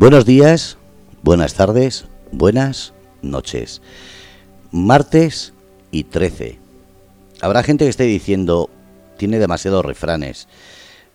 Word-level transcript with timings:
Buenos 0.00 0.24
días, 0.24 0.78
buenas 1.22 1.52
tardes, 1.52 2.06
buenas 2.32 2.94
noches. 3.20 3.82
Martes 4.70 5.52
y 5.90 6.04
13. 6.04 6.58
Habrá 7.42 7.62
gente 7.62 7.84
que 7.84 7.90
esté 7.90 8.04
diciendo, 8.04 8.70
tiene 9.18 9.38
demasiados 9.38 9.84
refranes. 9.84 10.48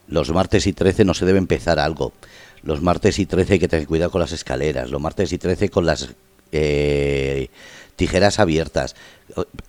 Los 0.07 0.29
martes 0.29 0.67
y 0.67 0.73
13 0.73 1.03
no 1.03 1.15
se 1.15 1.25
debe 1.25 1.39
empezar 1.39 1.79
algo. 1.79 2.13
Los 2.61 2.83
martes 2.83 3.17
y 3.17 3.25
13 3.25 3.53
hay 3.53 3.59
que 3.59 3.67
tener 3.67 3.87
cuidado 3.87 4.11
con 4.11 4.21
las 4.21 4.33
escaleras. 4.33 4.91
Los 4.91 5.01
martes 5.01 5.33
y 5.33 5.39
13 5.39 5.69
con 5.69 5.87
las 5.87 6.13
eh, 6.51 7.49
tijeras 7.95 8.39
abiertas. 8.39 8.95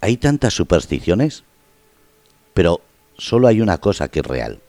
Hay 0.03 0.19
tantas 0.19 0.53
supersticiones, 0.53 1.45
pero 2.53 2.83
solo 3.17 3.49
hay 3.49 3.63
una 3.63 3.79
cosa 3.79 4.09
que 4.09 4.21
es 4.21 4.27
real. 4.27 4.61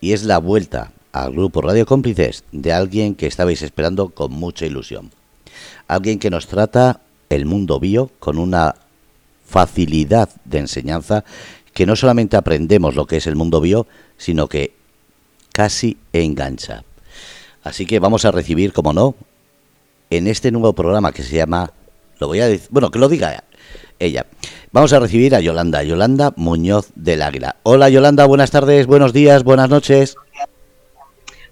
Y 0.00 0.14
es 0.14 0.22
la 0.22 0.38
vuelta 0.38 0.92
al 1.22 1.32
grupo 1.32 1.60
Radio 1.60 1.84
Cómplices 1.84 2.44
de 2.52 2.72
alguien 2.72 3.14
que 3.14 3.26
estabais 3.26 3.62
esperando 3.62 4.10
con 4.10 4.32
mucha 4.32 4.66
ilusión. 4.66 5.10
Alguien 5.88 6.18
que 6.18 6.30
nos 6.30 6.46
trata 6.46 7.00
el 7.28 7.44
mundo 7.44 7.80
bio 7.80 8.10
con 8.18 8.38
una 8.38 8.76
facilidad 9.44 10.28
de 10.44 10.58
enseñanza 10.58 11.24
que 11.74 11.86
no 11.86 11.96
solamente 11.96 12.36
aprendemos 12.36 12.94
lo 12.94 13.06
que 13.06 13.16
es 13.16 13.26
el 13.26 13.36
mundo 13.36 13.60
bio, 13.60 13.86
sino 14.16 14.48
que 14.48 14.74
casi 15.52 15.96
engancha. 16.12 16.84
Así 17.62 17.86
que 17.86 17.98
vamos 17.98 18.24
a 18.24 18.30
recibir, 18.30 18.72
como 18.72 18.92
no, 18.92 19.14
en 20.10 20.26
este 20.26 20.50
nuevo 20.50 20.72
programa 20.72 21.12
que 21.12 21.22
se 21.22 21.36
llama, 21.36 21.72
lo 22.18 22.28
voy 22.28 22.40
a 22.40 22.48
decir, 22.48 22.68
bueno, 22.70 22.90
que 22.90 22.98
lo 22.98 23.08
diga 23.08 23.44
ella. 23.98 24.26
Vamos 24.70 24.92
a 24.92 25.00
recibir 25.00 25.34
a 25.34 25.40
Yolanda, 25.40 25.82
Yolanda 25.82 26.32
Muñoz 26.36 26.90
del 26.94 27.22
Águila. 27.22 27.56
Hola 27.62 27.88
Yolanda, 27.88 28.26
buenas 28.26 28.50
tardes, 28.50 28.86
buenos 28.86 29.12
días, 29.12 29.42
buenas 29.42 29.68
noches. 29.68 30.16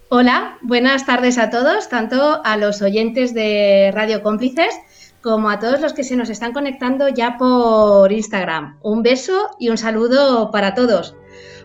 Hola, 0.09 0.59
buenas 0.62 1.05
tardes 1.05 1.37
a 1.37 1.51
todos, 1.51 1.89
tanto 1.89 2.41
a 2.45 2.57
los 2.57 2.81
oyentes 2.81 3.35
de 3.35 3.91
Radio 3.93 4.23
Cómplices 4.23 4.73
como 5.21 5.51
a 5.51 5.59
todos 5.59 5.81
los 5.81 5.95
que 5.95 6.05
se 6.05 6.15
nos 6.15 6.31
están 6.31 6.53
conectando 6.53 7.09
ya 7.09 7.37
por 7.37 8.13
Instagram. 8.13 8.79
Un 8.83 9.03
beso 9.03 9.48
y 9.59 9.69
un 9.69 9.77
saludo 9.77 10.53
para 10.53 10.75
todos. 10.75 11.17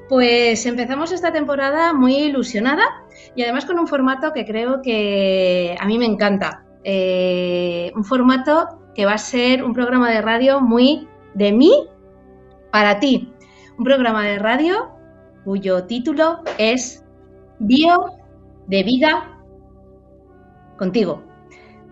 Pues 0.09 0.65
empezamos 0.65 1.11
esta 1.11 1.31
temporada 1.31 1.93
muy 1.93 2.15
ilusionada 2.15 2.81
y 3.35 3.43
además 3.43 3.65
con 3.65 3.77
un 3.77 3.85
formato 3.85 4.33
que 4.33 4.43
creo 4.43 4.81
que 4.81 5.77
a 5.79 5.85
mí 5.85 5.99
me 5.99 6.05
encanta. 6.05 6.65
Eh, 6.83 7.91
un 7.95 8.03
formato 8.03 8.89
que 8.95 9.05
va 9.05 9.13
a 9.13 9.19
ser 9.19 9.63
un 9.63 9.75
programa 9.75 10.09
de 10.09 10.19
radio 10.19 10.61
muy 10.61 11.07
de 11.35 11.51
mí 11.51 11.87
para 12.71 12.99
ti. 12.99 13.31
Un 13.77 13.85
programa 13.85 14.23
de 14.23 14.39
radio 14.39 14.89
cuyo 15.45 15.83
título 15.83 16.39
es 16.57 17.05
Bio 17.59 18.20
de 18.71 18.83
vida 18.83 19.37
contigo. 20.77 21.21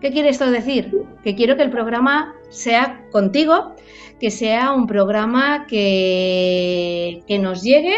¿Qué 0.00 0.10
quiere 0.10 0.30
esto 0.30 0.50
decir? 0.50 0.90
Que 1.22 1.36
quiero 1.36 1.56
que 1.56 1.62
el 1.62 1.70
programa 1.70 2.34
sea 2.48 3.04
contigo, 3.12 3.76
que 4.18 4.30
sea 4.30 4.72
un 4.72 4.86
programa 4.86 5.66
que, 5.68 7.22
que 7.28 7.38
nos 7.38 7.62
llegue 7.62 7.94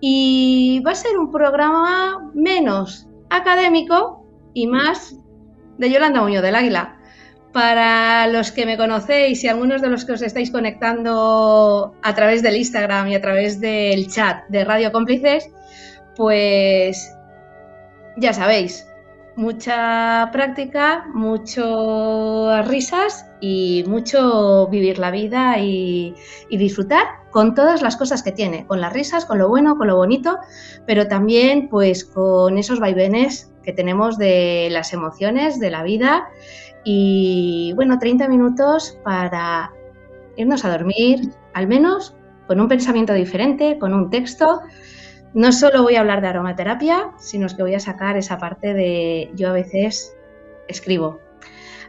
y 0.00 0.82
va 0.84 0.92
a 0.92 0.94
ser 0.94 1.18
un 1.18 1.30
programa 1.30 2.30
menos 2.34 3.06
académico 3.28 4.26
y 4.54 4.66
más 4.66 5.16
de 5.76 5.90
Yolanda 5.90 6.22
Muñoz 6.22 6.42
del 6.42 6.54
Águila. 6.54 6.98
Para 7.52 8.26
los 8.28 8.50
que 8.50 8.64
me 8.64 8.78
conocéis 8.78 9.44
y 9.44 9.48
algunos 9.48 9.82
de 9.82 9.88
los 9.88 10.06
que 10.06 10.12
os 10.12 10.22
estáis 10.22 10.50
conectando 10.50 11.94
a 12.02 12.14
través 12.14 12.42
del 12.42 12.56
Instagram 12.56 13.08
y 13.08 13.14
a 13.14 13.20
través 13.20 13.60
del 13.60 14.08
chat 14.08 14.46
de 14.48 14.64
Radio 14.64 14.90
Cómplices, 14.90 15.50
pues 16.16 17.15
ya 18.16 18.32
sabéis, 18.32 18.86
mucha 19.36 20.30
práctica, 20.32 21.06
muchas 21.12 22.66
risas 22.66 23.26
y 23.40 23.84
mucho 23.86 24.66
vivir 24.68 24.98
la 24.98 25.10
vida 25.10 25.58
y, 25.58 26.14
disfrutar 26.50 27.04
con 27.30 27.54
todas 27.54 27.82
las 27.82 27.96
cosas 27.96 28.22
que 28.22 28.32
tiene, 28.32 28.66
con 28.66 28.80
las 28.80 28.92
risas, 28.92 29.26
con 29.26 29.38
lo 29.38 29.48
bueno, 29.48 29.76
con 29.76 29.88
lo 29.88 29.96
bonito, 29.96 30.38
pero 30.86 31.06
también 31.06 31.68
pues 31.68 32.04
con 32.04 32.56
esos 32.56 32.80
vaivenes 32.80 33.52
que 33.62 33.74
tenemos 33.74 34.16
de 34.16 34.68
las 34.70 34.94
emociones, 34.94 35.60
de 35.60 35.70
la 35.70 35.82
vida 35.82 36.28
y 36.82 37.72
bueno, 37.76 37.98
30 37.98 38.28
minutos 38.28 38.98
para 39.04 39.70
irnos 40.36 40.64
a 40.64 40.70
dormir, 40.70 41.30
al 41.52 41.66
menos 41.66 42.14
con 42.46 42.60
un 42.60 42.68
pensamiento 42.68 43.12
diferente, 43.12 43.78
con 43.78 43.92
un 43.92 44.08
texto 44.08 44.62
no 45.36 45.52
solo 45.52 45.82
voy 45.82 45.96
a 45.96 46.00
hablar 46.00 46.22
de 46.22 46.28
aromaterapia, 46.28 47.10
sino 47.18 47.46
que 47.46 47.62
voy 47.62 47.74
a 47.74 47.78
sacar 47.78 48.16
esa 48.16 48.38
parte 48.38 48.72
de 48.72 49.30
yo 49.34 49.50
a 49.50 49.52
veces 49.52 50.16
escribo. 50.66 51.20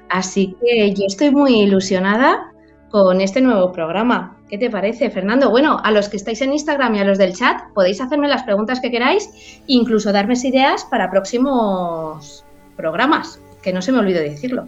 Así 0.09 0.57
que 0.61 0.93
yo 0.93 1.05
estoy 1.07 1.31
muy 1.31 1.61
ilusionada 1.61 2.51
con 2.89 3.21
este 3.21 3.39
nuevo 3.39 3.71
programa. 3.71 4.35
¿Qué 4.49 4.57
te 4.57 4.69
parece, 4.69 5.09
Fernando? 5.09 5.49
Bueno, 5.49 5.79
a 5.81 5.91
los 5.91 6.09
que 6.09 6.17
estáis 6.17 6.41
en 6.41 6.51
Instagram 6.51 6.95
y 6.95 6.99
a 6.99 7.05
los 7.05 7.17
del 7.17 7.33
chat, 7.33 7.71
podéis 7.73 8.01
hacerme 8.01 8.27
las 8.27 8.43
preguntas 8.43 8.81
que 8.81 8.91
queráis, 8.91 9.61
incluso 9.65 10.11
darme 10.11 10.33
ideas 10.43 10.83
para 10.83 11.09
próximos 11.09 12.43
programas, 12.75 13.39
que 13.61 13.71
no 13.71 13.81
se 13.81 13.93
me 13.93 13.99
olvide 13.99 14.29
decirlo. 14.29 14.67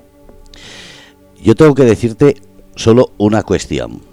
Yo 1.41 1.53
tengo 1.53 1.75
que 1.75 1.83
decirte 1.83 2.35
solo 2.75 3.11
una 3.17 3.43
cuestión. 3.43 4.08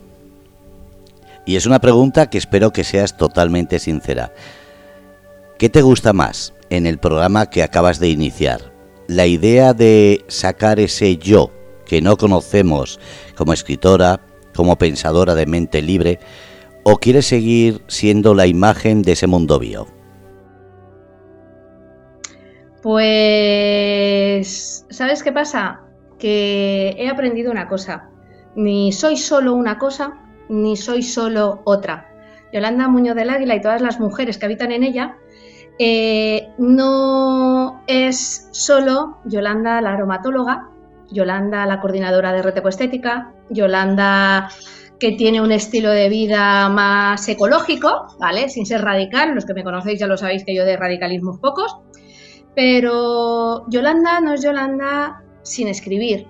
Y 1.46 1.54
es 1.54 1.64
una 1.64 1.78
pregunta 1.78 2.28
que 2.28 2.38
espero 2.38 2.72
que 2.72 2.82
seas 2.82 3.16
totalmente 3.16 3.78
sincera. 3.78 4.32
¿Qué 5.58 5.70
te 5.70 5.80
gusta 5.80 6.12
más 6.12 6.52
en 6.70 6.86
el 6.86 6.98
programa 6.98 7.46
que 7.46 7.62
acabas 7.62 8.00
de 8.00 8.08
iniciar? 8.08 8.72
¿La 9.06 9.26
idea 9.26 9.72
de 9.72 10.24
sacar 10.26 10.80
ese 10.80 11.16
yo 11.16 11.52
que 11.86 12.02
no 12.02 12.16
conocemos 12.16 12.98
como 13.36 13.52
escritora, 13.52 14.20
como 14.56 14.76
pensadora 14.76 15.36
de 15.36 15.46
mente 15.46 15.82
libre, 15.82 16.18
o 16.82 16.96
quieres 16.96 17.26
seguir 17.26 17.80
siendo 17.86 18.34
la 18.34 18.48
imagen 18.48 19.02
de 19.02 19.12
ese 19.12 19.28
mundo 19.28 19.60
bio? 19.60 19.86
Pues, 22.82 24.84
¿sabes 24.90 25.22
qué 25.22 25.30
pasa? 25.30 25.82
Que 26.18 26.96
he 26.98 27.08
aprendido 27.08 27.52
una 27.52 27.68
cosa. 27.68 28.10
Ni 28.56 28.90
soy 28.90 29.16
solo 29.16 29.54
una 29.54 29.78
cosa, 29.78 30.25
ni 30.48 30.76
soy 30.76 31.02
solo 31.02 31.60
otra. 31.64 32.08
Yolanda 32.52 32.88
Muñoz 32.88 33.16
del 33.16 33.30
Águila 33.30 33.56
y 33.56 33.60
todas 33.60 33.82
las 33.82 34.00
mujeres 34.00 34.38
que 34.38 34.46
habitan 34.46 34.72
en 34.72 34.84
ella 34.84 35.16
eh, 35.78 36.48
no 36.58 37.82
es 37.86 38.48
solo 38.52 39.18
Yolanda 39.24 39.80
la 39.80 39.92
aromatóloga, 39.92 40.70
Yolanda 41.10 41.66
la 41.66 41.80
coordinadora 41.80 42.32
de 42.32 42.42
retecoestética, 42.42 43.32
Yolanda 43.50 44.48
que 44.98 45.12
tiene 45.12 45.42
un 45.42 45.52
estilo 45.52 45.90
de 45.90 46.08
vida 46.08 46.68
más 46.70 47.28
ecológico, 47.28 48.16
¿vale? 48.18 48.48
Sin 48.48 48.64
ser 48.64 48.82
radical, 48.82 49.34
los 49.34 49.44
que 49.44 49.52
me 49.52 49.62
conocéis 49.62 50.00
ya 50.00 50.06
lo 50.06 50.16
sabéis 50.16 50.44
que 50.44 50.54
yo 50.54 50.64
de 50.64 50.76
radicalismos 50.76 51.38
pocos, 51.38 51.76
pero 52.54 53.68
Yolanda 53.68 54.20
no 54.20 54.32
es 54.32 54.42
Yolanda 54.42 55.22
sin 55.42 55.68
escribir, 55.68 56.26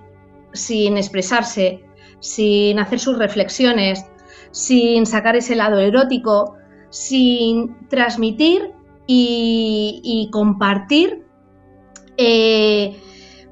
sin 0.51 0.97
expresarse, 0.97 1.81
sin 2.19 2.79
hacer 2.79 2.99
sus 2.99 3.17
reflexiones, 3.17 4.05
sin 4.51 5.05
sacar 5.05 5.35
ese 5.35 5.55
lado 5.55 5.79
erótico, 5.79 6.55
sin 6.89 7.87
transmitir 7.89 8.71
y, 9.05 10.29
compartir 10.31 11.25
eh, 12.17 12.99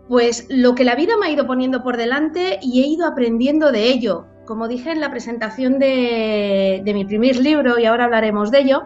pues 0.08 0.48
lo 0.50 0.76
que 0.76 0.84
la 0.84 0.96
vida 0.96 1.18
me 1.18 1.28
ha 1.28 1.32
ido 1.32 1.48
poniendo 1.48 1.84
por 1.84 1.98
delante 1.98 2.60
y 2.62 2.82
he 2.82 2.88
ido 2.88 3.08
aprendiendo 3.08 3.72
de 3.72 3.90
ello. 3.90 4.26
Como 4.46 4.68
dije 4.68 4.92
en 4.92 5.00
la 5.00 5.10
presentación 5.10 5.80
de, 5.80 6.82
mi 6.86 7.06
primer 7.06 7.38
libro, 7.38 7.80
y 7.80 7.86
ahora 7.86 8.06
hablaremos 8.06 8.52
de 8.52 8.60
ello, 8.60 8.84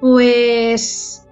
pues 0.00 1.26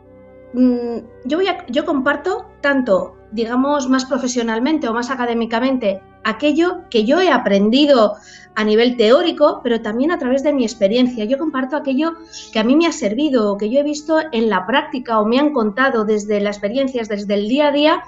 mm, 0.52 0.99
yo 1.26 1.84
comparto 1.84 2.50
tanto, 2.61 3.17
digamos, 3.32 3.88
más 3.88 4.05
profesionalmente 4.05 4.88
o 4.88 4.94
más 4.94 5.11
académicamente 5.11 6.00
aquello 6.25 6.82
que 6.90 7.05
yo 7.05 7.20
he 7.20 7.31
aprendido 7.31 8.14
a 8.55 8.64
nivel 8.64 8.96
teórico, 8.96 9.61
pero 9.62 9.81
también 9.81 10.12
a 10.12 10.19
través 10.19 10.43
de 10.43 10.52
mi 10.52 10.64
experiencia. 10.64 11.25
Yo 11.25 11.38
comparto 11.38 11.76
aquello 11.76 12.12
que 12.52 12.58
a 12.58 12.64
mí 12.64 12.76
me 12.76 12.87
ha 12.87 12.93
servido, 12.93 13.56
que 13.56 13.70
yo 13.70 13.81
he 13.81 13.82
visto 13.82 14.19
en 14.31 14.49
la 14.49 14.67
práctica 14.67 15.20
o 15.20 15.26
me 15.26 15.38
han 15.38 15.52
contado 15.52 16.05
desde 16.05 16.40
las 16.40 16.56
experiencias, 16.56 17.08
desde 17.08 17.34
el 17.34 17.49
día 17.49 17.69
a 17.69 17.73
día, 17.73 18.02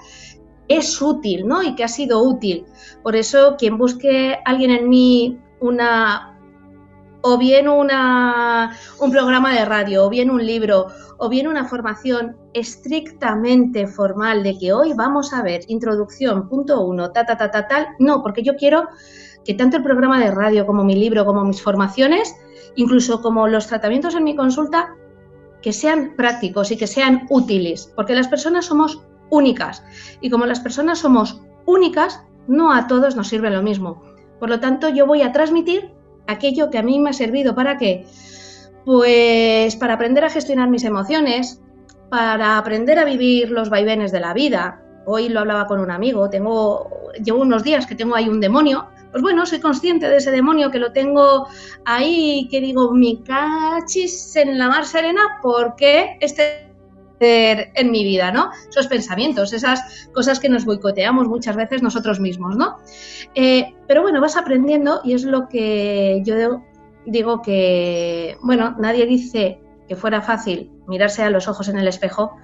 es 0.67 1.01
útil, 1.01 1.47
¿no? 1.47 1.61
Y 1.63 1.75
que 1.75 1.83
ha 1.83 1.87
sido 1.87 2.23
útil. 2.23 2.65
Por 3.03 3.15
eso, 3.15 3.55
quien 3.57 3.77
busque 3.77 4.37
alguien 4.45 4.71
en 4.71 4.89
mí 4.89 5.39
una 5.59 6.34
o 7.27 7.39
bien 7.39 7.67
una, 7.67 8.77
un 8.99 9.09
programa 9.09 9.51
de 9.55 9.65
radio, 9.65 10.05
o 10.05 10.09
bien 10.09 10.29
un 10.29 10.45
libro, 10.45 10.89
o 11.17 11.27
bien 11.27 11.47
una 11.47 11.65
formación 11.65 12.37
estrictamente 12.53 13.87
formal 13.87 14.43
de 14.43 14.59
que 14.59 14.73
hoy 14.73 14.93
vamos 14.93 15.33
a 15.33 15.41
ver 15.41 15.61
introducción, 15.67 16.47
punto 16.47 16.85
uno, 16.85 17.11
ta, 17.11 17.25
ta, 17.25 17.35
ta, 17.35 17.49
ta, 17.49 17.67
tal. 17.67 17.87
No, 17.97 18.21
porque 18.21 18.43
yo 18.43 18.55
quiero 18.55 18.89
que 19.43 19.55
tanto 19.55 19.77
el 19.77 19.83
programa 19.83 20.19
de 20.19 20.29
radio 20.29 20.67
como 20.67 20.83
mi 20.83 20.95
libro, 20.95 21.25
como 21.25 21.43
mis 21.43 21.63
formaciones, 21.63 22.35
incluso 22.75 23.23
como 23.23 23.47
los 23.47 23.65
tratamientos 23.65 24.13
en 24.13 24.23
mi 24.23 24.35
consulta, 24.35 24.93
que 25.63 25.73
sean 25.73 26.13
prácticos 26.15 26.69
y 26.69 26.77
que 26.77 26.85
sean 26.85 27.25
útiles, 27.31 27.91
porque 27.95 28.13
las 28.13 28.27
personas 28.27 28.65
somos 28.65 29.01
únicas. 29.31 29.83
Y 30.21 30.29
como 30.29 30.45
las 30.45 30.59
personas 30.59 30.99
somos 30.99 31.41
únicas, 31.65 32.21
no 32.47 32.71
a 32.71 32.85
todos 32.85 33.15
nos 33.15 33.29
sirve 33.29 33.49
lo 33.49 33.63
mismo. 33.63 34.03
Por 34.39 34.49
lo 34.49 34.59
tanto, 34.59 34.89
yo 34.89 35.07
voy 35.07 35.23
a 35.23 35.31
transmitir 35.31 35.94
aquello 36.27 36.69
que 36.69 36.77
a 36.77 36.83
mí 36.83 36.99
me 36.99 37.09
ha 37.09 37.13
servido 37.13 37.55
para 37.55 37.77
qué? 37.77 38.05
Pues 38.85 39.75
para 39.75 39.93
aprender 39.93 40.23
a 40.23 40.29
gestionar 40.29 40.69
mis 40.69 40.83
emociones, 40.83 41.61
para 42.09 42.57
aprender 42.57 42.99
a 42.99 43.05
vivir 43.05 43.51
los 43.51 43.69
vaivenes 43.69 44.11
de 44.11 44.19
la 44.19 44.33
vida. 44.33 44.81
Hoy 45.05 45.29
lo 45.29 45.41
hablaba 45.41 45.67
con 45.67 45.79
un 45.79 45.91
amigo, 45.91 46.29
tengo 46.29 46.89
llevo 47.23 47.41
unos 47.41 47.63
días 47.63 47.85
que 47.85 47.95
tengo 47.95 48.15
ahí 48.15 48.27
un 48.27 48.39
demonio, 48.39 48.87
pues 49.11 49.21
bueno, 49.21 49.45
soy 49.45 49.59
consciente 49.59 50.09
de 50.09 50.17
ese 50.17 50.31
demonio 50.31 50.71
que 50.71 50.79
lo 50.79 50.91
tengo 50.91 51.47
ahí, 51.85 52.47
que 52.51 52.59
digo, 52.59 52.91
mi 52.91 53.23
cachis 53.23 54.35
en 54.35 54.57
la 54.57 54.67
mar 54.67 54.85
serena, 54.85 55.21
porque 55.41 56.17
este 56.19 56.64
en 57.19 57.91
mi 57.91 58.03
vida, 58.03 58.31
¿no? 58.31 58.49
Esos 58.69 58.87
pensamientos, 58.87 59.53
esas 59.53 60.09
cosas 60.13 60.39
que 60.39 60.49
nos 60.49 60.65
boicoteamos 60.65 61.27
muchas 61.27 61.55
veces 61.55 61.81
nosotros 61.81 62.19
mismos, 62.19 62.55
¿no? 62.57 62.77
Eh, 63.33 63.73
pero 63.87 64.01
bueno, 64.01 64.21
vas 64.21 64.37
aprendiendo 64.37 65.01
y 65.03 65.13
es 65.13 65.23
lo 65.23 65.47
que 65.47 66.21
yo 66.25 66.35
digo 67.05 67.41
que, 67.41 68.37
bueno, 68.41 68.75
nadie 68.79 69.05
dice 69.05 69.59
que 69.87 69.95
fuera 69.95 70.21
fácil 70.21 70.71
mirarse 70.87 71.23
a 71.23 71.29
los 71.29 71.47
ojos 71.47 71.69
en 71.69 71.77
el 71.77 71.87
espejo, 71.87 72.35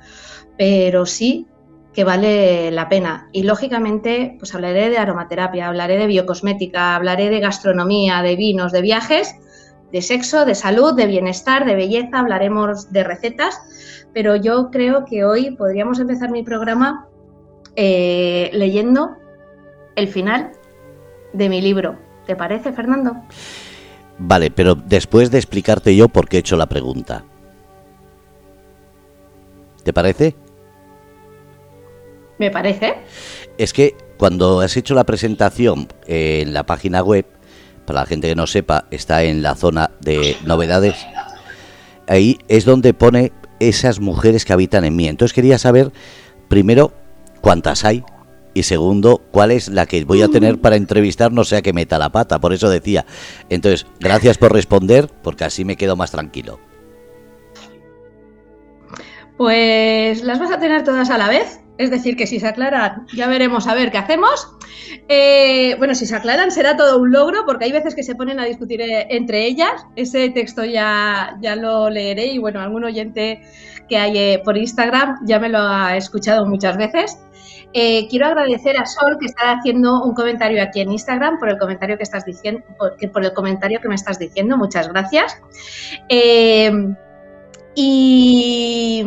pero 0.57 1.05
sí 1.05 1.47
que 1.93 2.03
vale 2.03 2.71
la 2.71 2.87
pena. 2.87 3.27
Y 3.33 3.43
lógicamente, 3.43 4.35
pues 4.39 4.55
hablaré 4.55 4.89
de 4.89 4.97
aromaterapia, 4.97 5.67
hablaré 5.67 5.97
de 5.97 6.07
biocosmética, 6.07 6.95
hablaré 6.95 7.29
de 7.29 7.39
gastronomía, 7.39 8.21
de 8.21 8.35
vinos, 8.35 8.71
de 8.71 8.81
viajes, 8.81 9.35
de 9.91 10.01
sexo, 10.01 10.45
de 10.45 10.55
salud, 10.55 10.93
de 10.93 11.07
bienestar, 11.07 11.65
de 11.65 11.75
belleza, 11.75 12.19
hablaremos 12.19 12.91
de 12.91 13.03
recetas, 13.03 13.59
pero 14.13 14.35
yo 14.35 14.71
creo 14.71 15.05
que 15.05 15.25
hoy 15.25 15.51
podríamos 15.51 15.99
empezar 15.99 16.31
mi 16.31 16.43
programa 16.43 17.07
eh, 17.75 18.49
leyendo 18.53 19.11
el 19.95 20.07
final 20.07 20.51
de 21.33 21.49
mi 21.49 21.61
libro. 21.61 21.97
¿Te 22.25 22.35
parece, 22.35 22.71
Fernando? 22.71 23.15
Vale, 24.17 24.51
pero 24.51 24.75
después 24.75 25.31
de 25.31 25.37
explicarte 25.37 25.95
yo 25.95 26.07
por 26.07 26.29
qué 26.29 26.37
he 26.37 26.39
hecho 26.41 26.55
la 26.55 26.67
pregunta. 26.67 27.23
¿Te 29.83 29.93
parece? 29.93 30.35
Me 32.37 32.51
parece. 32.51 32.95
Es 33.57 33.73
que 33.73 33.95
cuando 34.17 34.61
has 34.61 34.77
hecho 34.77 34.93
la 34.93 35.03
presentación 35.03 35.87
en 36.05 36.53
la 36.53 36.65
página 36.65 37.01
web, 37.01 37.25
para 37.85 38.01
la 38.01 38.05
gente 38.05 38.27
que 38.27 38.35
no 38.35 38.47
sepa, 38.47 38.85
está 38.91 39.23
en 39.23 39.41
la 39.41 39.55
zona 39.55 39.91
de 40.01 40.37
novedades, 40.45 40.95
ahí 42.07 42.39
es 42.47 42.65
donde 42.65 42.93
pone 42.93 43.31
esas 43.59 43.99
mujeres 43.99 44.45
que 44.45 44.53
habitan 44.53 44.83
en 44.85 44.95
mí. 44.95 45.07
Entonces 45.07 45.33
quería 45.33 45.57
saber, 45.57 45.91
primero, 46.47 46.93
cuántas 47.41 47.85
hay 47.85 48.03
y 48.53 48.63
segundo, 48.63 49.21
cuál 49.31 49.51
es 49.51 49.69
la 49.69 49.85
que 49.85 50.03
voy 50.03 50.21
a 50.21 50.27
tener 50.27 50.59
para 50.59 50.75
entrevistar, 50.75 51.31
no 51.31 51.45
sea 51.45 51.61
que 51.61 51.71
meta 51.71 51.97
la 51.97 52.11
pata, 52.11 52.39
por 52.39 52.53
eso 52.53 52.69
decía. 52.69 53.05
Entonces, 53.49 53.87
gracias 53.99 54.37
por 54.37 54.51
responder, 54.51 55.09
porque 55.23 55.45
así 55.45 55.63
me 55.63 55.77
quedo 55.77 55.95
más 55.95 56.11
tranquilo. 56.11 56.59
Pues 59.37 60.23
las 60.23 60.37
vas 60.39 60.51
a 60.51 60.59
tener 60.59 60.83
todas 60.83 61.09
a 61.09 61.17
la 61.17 61.29
vez, 61.29 61.60
es 61.77 61.89
decir, 61.89 62.15
que 62.15 62.27
si 62.27 62.39
se 62.39 62.47
aclaran, 62.47 63.07
ya 63.13 63.27
veremos 63.27 63.67
a 63.67 63.73
ver 63.73 63.91
qué 63.91 63.97
hacemos. 63.97 64.55
Eh, 65.07 65.75
bueno, 65.77 65.95
si 65.95 66.05
se 66.05 66.15
aclaran 66.15 66.51
será 66.51 66.77
todo 66.77 66.99
un 66.99 67.11
logro, 67.11 67.43
porque 67.45 67.65
hay 67.65 67.71
veces 67.71 67.95
que 67.95 68.03
se 68.03 68.15
ponen 68.15 68.39
a 68.39 68.45
discutir 68.45 68.81
eh, 68.81 69.07
entre 69.09 69.45
ellas. 69.45 69.85
Ese 69.95 70.29
texto 70.29 70.63
ya, 70.63 71.37
ya 71.41 71.55
lo 71.55 71.89
leeré 71.89 72.27
y 72.27 72.37
bueno, 72.37 72.61
algún 72.61 72.83
oyente 72.83 73.41
que 73.89 73.97
hay 73.97 74.17
eh, 74.17 74.41
por 74.43 74.57
Instagram 74.57 75.19
ya 75.25 75.39
me 75.39 75.49
lo 75.49 75.59
ha 75.59 75.97
escuchado 75.97 76.45
muchas 76.45 76.77
veces. 76.77 77.17
quiero 77.73 78.27
agradecer 78.27 78.77
a 78.77 78.85
Sol 78.85 79.17
que 79.19 79.25
está 79.25 79.53
haciendo 79.53 80.03
un 80.03 80.13
comentario 80.13 80.61
aquí 80.61 80.81
en 80.81 80.91
Instagram 80.91 81.39
por 81.39 81.49
el 81.49 81.57
comentario 81.57 81.97
que 81.97 82.03
estás 82.03 82.25
diciendo, 82.25 82.63
el 82.99 83.33
comentario 83.33 83.79
que 83.81 83.87
me 83.87 83.95
estás 83.95 84.19
diciendo. 84.19 84.57
Muchas 84.57 84.87
gracias. 84.87 85.41
y 87.73 89.03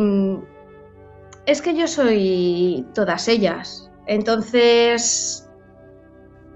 es 1.45 1.61
que 1.61 1.75
yo 1.75 1.87
soy 1.87 2.85
todas 2.93 3.27
ellas. 3.27 3.89
Entonces, 4.07 5.49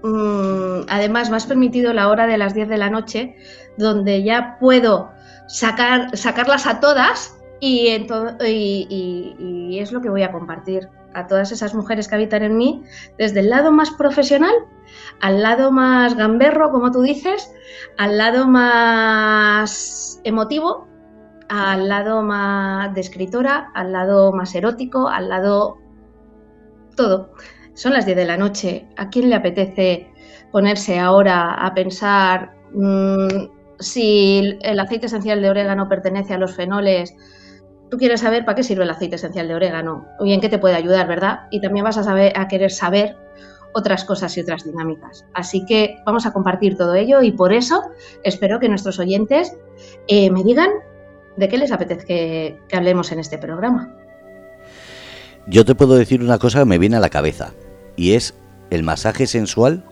mm, 0.02 0.82
además 0.88 1.30
me 1.30 1.36
has 1.36 1.46
permitido 1.46 1.92
la 1.92 2.08
hora 2.08 2.26
de 2.26 2.38
las 2.38 2.54
10 2.54 2.68
de 2.68 2.78
la 2.78 2.90
noche, 2.90 3.36
donde 3.76 4.22
ya 4.22 4.58
puedo 4.60 5.10
sacar, 5.48 6.16
sacarlas 6.16 6.66
a 6.66 6.80
todas 6.80 7.36
y, 7.60 8.06
y, 8.46 9.78
es 9.78 9.92
lo 9.92 10.00
que 10.00 10.10
voy 10.10 10.22
a 10.22 10.32
compartir 10.32 10.88
a 11.14 11.26
todas 11.26 11.52
esas 11.52 11.74
mujeres 11.74 12.06
que 12.06 12.14
habitan 12.14 12.42
en 12.42 12.56
mí, 12.56 12.82
desde 13.18 13.40
el 13.40 13.50
lado 13.50 13.72
más 13.72 13.90
profesional 13.90 14.54
al 15.20 15.42
lado 15.42 15.70
más 15.70 16.16
gamberro, 16.16 16.70
como 16.70 16.90
tú 16.90 17.02
dices, 17.02 17.52
al 17.98 18.18
lado 18.18 18.46
más 18.46 20.20
emotivo 20.24 20.89
al 21.50 21.88
lado 21.88 22.22
más 22.22 22.94
de 22.94 23.00
escritora, 23.00 23.72
al 23.74 23.90
lado 23.90 24.32
más 24.32 24.54
erótico, 24.54 25.08
al 25.08 25.28
lado 25.28 25.78
todo. 26.96 27.32
Son 27.74 27.92
las 27.92 28.06
10 28.06 28.16
de 28.16 28.24
la 28.24 28.36
noche. 28.36 28.86
¿A 28.96 29.10
quién 29.10 29.28
le 29.28 29.34
apetece 29.34 30.12
ponerse 30.52 31.00
ahora 31.00 31.54
a 31.54 31.74
pensar 31.74 32.54
mm, 32.72 33.48
si 33.80 34.58
el 34.62 34.78
aceite 34.78 35.06
esencial 35.06 35.42
de 35.42 35.50
orégano 35.50 35.88
pertenece 35.88 36.34
a 36.34 36.38
los 36.38 36.54
fenoles? 36.54 37.16
Tú 37.90 37.96
quieres 37.96 38.20
saber 38.20 38.44
para 38.44 38.54
qué 38.54 38.62
sirve 38.62 38.84
el 38.84 38.90
aceite 38.90 39.16
esencial 39.16 39.48
de 39.48 39.56
orégano 39.56 40.06
y 40.20 40.32
en 40.32 40.40
qué 40.40 40.48
te 40.48 40.58
puede 40.58 40.76
ayudar, 40.76 41.08
¿verdad? 41.08 41.48
Y 41.50 41.60
también 41.60 41.84
vas 41.84 41.98
a, 41.98 42.04
saber, 42.04 42.32
a 42.38 42.46
querer 42.46 42.70
saber 42.70 43.16
otras 43.74 44.04
cosas 44.04 44.36
y 44.36 44.40
otras 44.40 44.62
dinámicas. 44.62 45.26
Así 45.34 45.64
que 45.66 45.96
vamos 46.06 46.26
a 46.26 46.32
compartir 46.32 46.76
todo 46.76 46.94
ello 46.94 47.22
y 47.22 47.32
por 47.32 47.52
eso 47.52 47.82
espero 48.22 48.60
que 48.60 48.68
nuestros 48.68 49.00
oyentes 49.00 49.56
eh, 50.06 50.30
me 50.30 50.44
digan 50.44 50.70
¿De 51.40 51.48
qué 51.48 51.56
les 51.56 51.72
apetece 51.72 52.04
que, 52.04 52.76
hablemos 52.76 53.10
en 53.12 53.18
este 53.18 53.38
programa? 53.38 53.90
Yo 55.46 55.64
te 55.64 55.74
puedo 55.74 55.94
decir 55.94 56.22
una 56.22 56.38
cosa 56.38 56.58
que 56.58 56.64
me 56.66 56.76
viene 56.76 56.98
a 56.98 57.00
la 57.00 57.08
cabeza 57.08 57.54
y 57.96 58.12
es 58.12 58.34
el 58.68 58.82
masaje 58.82 59.26
sensual. 59.26 59.82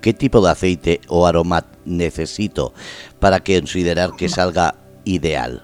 ¿Qué 0.00 0.14
tipo 0.14 0.40
de 0.40 0.50
aceite 0.50 1.00
o 1.08 1.26
aroma 1.26 1.66
necesito 1.84 2.72
para 3.20 3.40
considerar 3.40 4.12
que 4.16 4.30
salga 4.30 4.74
ideal? 5.04 5.62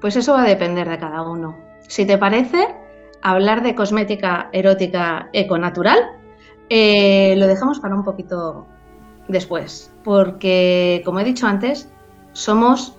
Pues 0.00 0.16
eso 0.16 0.32
va 0.32 0.42
a 0.42 0.48
depender 0.48 0.88
de 0.88 0.98
cada 0.98 1.22
uno. 1.22 1.56
Si 1.86 2.04
te 2.04 2.18
parece, 2.18 2.66
hablar 3.22 3.62
de 3.62 3.76
cosmética 3.76 4.50
erótica 4.52 5.30
econatural 5.32 6.00
eh, 6.68 7.36
lo 7.36 7.46
dejamos 7.46 7.78
para 7.78 7.94
un 7.94 8.02
poquito 8.02 8.66
después, 9.28 9.92
porque 10.02 11.00
como 11.04 11.20
he 11.20 11.24
dicho 11.24 11.46
antes, 11.46 11.88
somos 12.32 12.96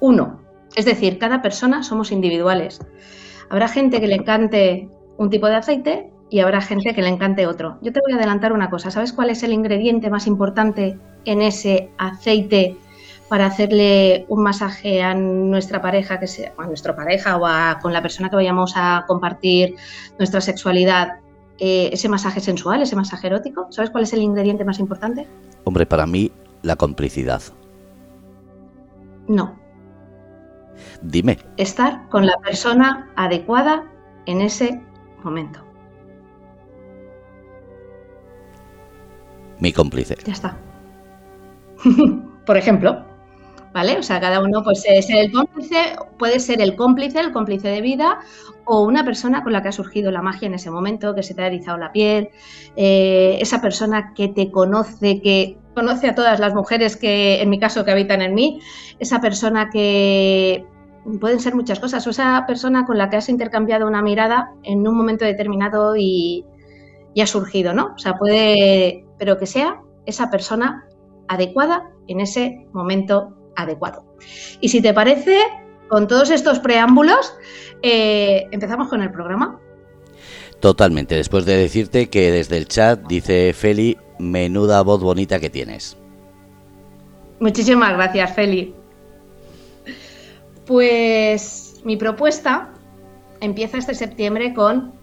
uno. 0.00 0.40
Es 0.76 0.84
decir, 0.84 1.18
cada 1.18 1.42
persona 1.42 1.82
somos 1.82 2.12
individuales. 2.12 2.80
Habrá 3.48 3.68
gente 3.68 4.00
que 4.00 4.08
le 4.08 4.16
encante 4.16 4.88
un 5.16 5.30
tipo 5.30 5.46
de 5.46 5.56
aceite 5.56 6.10
y 6.30 6.40
habrá 6.40 6.60
gente 6.60 6.94
que 6.94 7.02
le 7.02 7.08
encante 7.08 7.46
otro. 7.46 7.78
Yo 7.82 7.92
te 7.92 8.00
voy 8.00 8.12
a 8.12 8.16
adelantar 8.16 8.52
una 8.52 8.70
cosa. 8.70 8.90
¿Sabes 8.90 9.12
cuál 9.12 9.30
es 9.30 9.42
el 9.42 9.52
ingrediente 9.52 10.10
más 10.10 10.26
importante 10.26 10.98
en 11.24 11.42
ese 11.42 11.90
aceite 11.98 12.76
para 13.28 13.46
hacerle 13.46 14.26
un 14.28 14.42
masaje 14.42 15.02
a 15.02 15.14
nuestra 15.14 15.80
pareja, 15.80 16.18
que 16.18 16.26
sea, 16.26 16.52
a 16.58 16.66
nuestra 16.66 16.96
pareja 16.96 17.36
o 17.36 17.46
a, 17.46 17.78
con 17.80 17.92
la 17.92 18.02
persona 18.02 18.30
que 18.30 18.36
vayamos 18.36 18.72
a 18.76 19.04
compartir 19.06 19.76
nuestra 20.18 20.40
sexualidad? 20.40 21.20
Eh, 21.58 21.90
ese 21.92 22.08
masaje 22.08 22.40
sensual, 22.40 22.82
ese 22.82 22.96
masaje 22.96 23.28
erótico. 23.28 23.68
¿Sabes 23.70 23.90
cuál 23.90 24.02
es 24.02 24.12
el 24.12 24.22
ingrediente 24.22 24.64
más 24.64 24.80
importante? 24.80 25.28
Hombre, 25.62 25.86
para 25.86 26.04
mí 26.04 26.32
la 26.62 26.74
complicidad. 26.74 27.42
No. 29.28 29.58
Dime. 31.02 31.38
Estar 31.56 32.08
con 32.08 32.26
la 32.26 32.36
persona 32.38 33.10
adecuada 33.16 33.84
en 34.26 34.40
ese 34.40 34.80
momento. 35.22 35.60
Mi 39.58 39.72
cómplice. 39.72 40.16
Ya 40.24 40.32
está. 40.32 40.56
Por 42.46 42.56
ejemplo, 42.56 43.04
¿vale? 43.72 43.98
O 43.98 44.02
sea, 44.02 44.20
cada 44.20 44.40
uno 44.40 44.62
pues 44.62 44.84
es 44.86 45.08
el 45.10 45.32
cómplice, 45.32 45.96
puede 46.18 46.40
ser 46.40 46.60
el 46.60 46.76
cómplice, 46.76 47.20
el 47.20 47.32
cómplice 47.32 47.68
de 47.68 47.80
vida, 47.80 48.20
o 48.64 48.82
una 48.82 49.04
persona 49.04 49.42
con 49.42 49.52
la 49.52 49.62
que 49.62 49.68
ha 49.68 49.72
surgido 49.72 50.10
la 50.10 50.22
magia 50.22 50.46
en 50.46 50.54
ese 50.54 50.70
momento, 50.70 51.14
que 51.14 51.22
se 51.22 51.34
te 51.34 51.42
ha 51.42 51.46
erizado 51.48 51.78
la 51.78 51.92
piel, 51.92 52.28
eh, 52.76 53.38
esa 53.40 53.60
persona 53.60 54.12
que 54.14 54.28
te 54.28 54.50
conoce, 54.50 55.20
que 55.20 55.58
conoce 55.74 56.08
a 56.08 56.14
todas 56.14 56.40
las 56.40 56.54
mujeres 56.54 56.96
que, 56.96 57.42
en 57.42 57.50
mi 57.50 57.58
caso, 57.58 57.84
que 57.84 57.90
habitan 57.90 58.22
en 58.22 58.34
mí, 58.34 58.60
esa 58.98 59.20
persona 59.20 59.70
que 59.70 60.64
pueden 61.20 61.40
ser 61.40 61.54
muchas 61.54 61.80
cosas, 61.80 62.06
o 62.06 62.10
esa 62.10 62.44
persona 62.46 62.86
con 62.86 62.96
la 62.96 63.10
que 63.10 63.16
has 63.16 63.28
intercambiado 63.28 63.86
una 63.86 64.02
mirada 64.02 64.52
en 64.62 64.86
un 64.86 64.96
momento 64.96 65.24
determinado 65.24 65.96
y, 65.96 66.44
y 67.12 67.20
ha 67.20 67.26
surgido, 67.26 67.72
¿no? 67.74 67.92
O 67.94 67.98
sea, 67.98 68.14
puede, 68.14 69.04
pero 69.18 69.38
que 69.38 69.46
sea 69.46 69.80
esa 70.06 70.30
persona 70.30 70.86
adecuada 71.28 71.90
en 72.08 72.20
ese 72.20 72.66
momento 72.72 73.34
adecuado. 73.56 74.04
Y 74.60 74.68
si 74.68 74.82
te 74.82 74.92
parece, 74.92 75.38
con 75.88 76.06
todos 76.08 76.30
estos 76.30 76.58
preámbulos, 76.58 77.34
eh, 77.82 78.46
empezamos 78.50 78.88
con 78.88 79.02
el 79.02 79.10
programa. 79.10 79.60
Totalmente, 80.60 81.14
después 81.14 81.44
de 81.44 81.56
decirte 81.56 82.08
que 82.08 82.30
desde 82.30 82.56
el 82.56 82.66
chat 82.66 83.00
dice 83.06 83.52
Feli, 83.52 83.98
menuda 84.18 84.82
voz 84.82 85.02
bonita 85.02 85.40
que 85.40 85.50
tienes. 85.50 85.96
Muchísimas 87.40 87.92
gracias, 87.94 88.34
Feli. 88.34 88.74
Pues 90.66 91.80
mi 91.84 91.96
propuesta 91.96 92.72
empieza 93.40 93.78
este 93.78 93.94
septiembre 93.94 94.54
con 94.54 94.94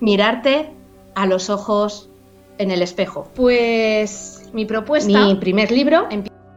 mirarte 0.00 0.70
a 1.14 1.26
los 1.26 1.50
ojos 1.50 2.10
en 2.58 2.70
el 2.70 2.82
espejo. 2.82 3.28
Pues 3.34 4.50
mi 4.52 4.64
propuesta, 4.64 5.26
mi 5.26 5.34
primer 5.36 5.70
libro, 5.70 6.08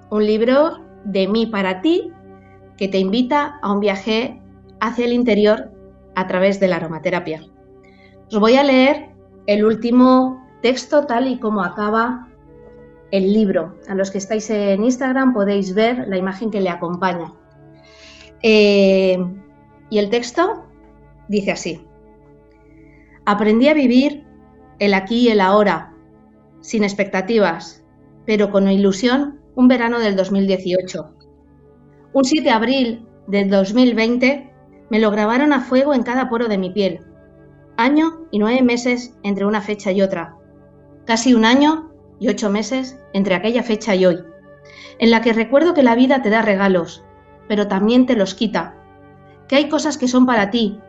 un 0.10 0.26
libro 0.26 0.80
de 1.04 1.28
mí 1.28 1.48
para 1.48 1.82
ti 1.82 2.12
que 2.78 2.88
te 2.88 3.00
invita 3.00 3.60
a 3.62 3.72
un 3.72 3.80
viaje 3.80 4.40
hacia 4.80 5.06
el 5.06 5.14
interior 5.14 5.72
a 6.16 6.28
través 6.28 6.60
de 6.60 6.68
la 6.68 6.76
aromaterapia. 6.76 7.44
Os 8.32 8.40
voy 8.40 8.56
a 8.56 8.64
leer 8.64 9.10
el 9.48 9.66
último 9.66 10.47
texto 10.62 11.06
tal 11.06 11.28
y 11.28 11.40
como 11.40 11.64
acaba 11.64 12.28
el 13.12 13.34
libro. 13.34 13.76
A 13.88 13.96
los 13.96 14.12
que 14.12 14.18
estáis 14.18 14.50
en 14.50 14.84
Instagram 14.84 15.34
podéis 15.34 15.74
ver 15.74 16.08
la 16.08 16.18
imagen 16.18 16.52
que 16.52 16.62
le 16.62 16.70
acompaña. 16.70 17.34
Eh, 18.42 19.18
y 19.90 19.98
el 19.98 20.10
texto 20.10 20.66
dice 21.28 21.52
así. 21.52 21.86
Aprendí 23.26 23.68
a 23.68 23.74
vivir 23.74 24.26
el 24.80 24.94
aquí 24.94 25.28
y 25.28 25.30
el 25.30 25.42
ahora, 25.42 25.94
sin 26.62 26.84
expectativas, 26.84 27.84
pero 28.26 28.52
con 28.52 28.70
ilusión, 28.70 29.40
un 29.56 29.68
verano 29.68 30.00
del 30.00 30.16
2018. 30.16 31.14
Un 32.14 32.24
7 32.24 32.44
de 32.44 32.52
abril 32.52 33.08
del 33.28 33.50
2020 33.50 34.54
me 34.90 35.00
lo 35.00 35.12
grabaron 35.12 35.52
a 35.52 35.62
fuego 35.62 35.94
en 35.94 36.04
cada 36.04 36.30
poro 36.30 36.48
de 36.48 36.58
mi 36.58 36.70
piel. 36.70 37.02
Año 37.76 38.28
y 38.32 38.40
nueve 38.40 38.62
meses 38.64 39.16
entre 39.24 39.46
una 39.46 39.62
fecha 39.62 39.92
y 39.92 40.02
otra. 40.02 40.36
Casi 41.08 41.34
un 41.34 41.46
año 41.46 41.90
y 42.20 42.28
ocho 42.28 42.50
meses 42.50 43.00
entre 43.14 43.34
aquella 43.34 43.64
fecha 43.64 43.96
y 43.96 44.06
hoy. 44.06 44.26
En 45.00 45.10
la 45.10 45.22
que 45.22 45.32
recuerdo 45.32 45.74
que 45.74 45.82
la 45.82 45.96
vida 45.96 46.22
te 46.22 46.30
da 46.30 46.42
regalos, 46.42 47.02
pero 47.48 47.70
también 47.70 48.06
te 48.06 48.18
los 48.18 48.36
quita. 48.36 48.76
Que 49.48 49.56
hay 49.56 49.70
cosas 49.70 49.98
que 49.98 50.10
son 50.10 50.26
para 50.26 50.52
ti 50.52 50.82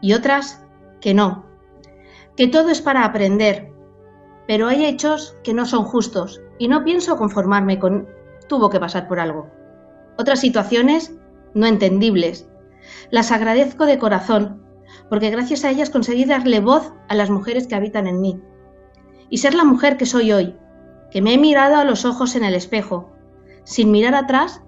y 0.00 0.14
otras 0.14 0.64
que 1.00 1.14
no. 1.14 1.46
Que 2.36 2.48
todo 2.48 2.70
es 2.70 2.82
para 2.82 3.04
aprender, 3.04 3.70
pero 4.48 4.66
hay 4.66 4.84
hechos 4.84 5.36
que 5.44 5.54
no 5.54 5.64
son 5.64 5.84
justos 5.84 6.40
y 6.58 6.66
no 6.66 6.82
pienso 6.82 7.16
conformarme 7.16 7.78
con 7.78 8.08
tuvo 8.48 8.68
que 8.68 8.80
pasar 8.80 9.06
por 9.06 9.20
algo. 9.20 9.48
Otras 10.18 10.40
situaciones 10.40 11.14
no 11.54 11.66
entendibles. 11.66 12.48
Las 13.12 13.30
agradezco 13.30 13.86
de 13.86 14.00
corazón, 14.00 14.60
porque 15.08 15.30
gracias 15.30 15.64
a 15.64 15.70
ellas 15.70 15.88
conseguí 15.88 16.24
darle 16.24 16.58
voz 16.58 16.92
a 17.08 17.14
las 17.14 17.30
mujeres 17.30 17.68
que 17.68 17.76
habitan 17.76 18.08
en 18.08 18.20
mí. 18.20 18.42
Y 19.32 19.38
ser 19.38 19.54
la 19.54 19.64
mujer 19.64 19.96
que 19.96 20.04
soy 20.04 20.30
hoy, 20.30 20.54
que 21.10 21.22
me 21.22 21.32
he 21.32 21.38
mirado 21.38 21.76
a 21.76 21.86
los 21.86 22.04
ojos 22.04 22.36
en 22.36 22.44
el 22.44 22.54
espejo, 22.54 23.10
sin 23.64 23.90
mirar 23.90 24.14
atrás 24.14 24.62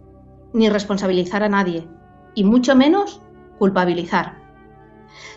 ni 0.55 0.71
responsabilizar 0.71 1.43
a 1.43 1.51
nadie, 1.51 1.87
y 2.35 2.45
mucho 2.45 2.75
menos 2.75 3.21
culpabilizar. 3.59 4.39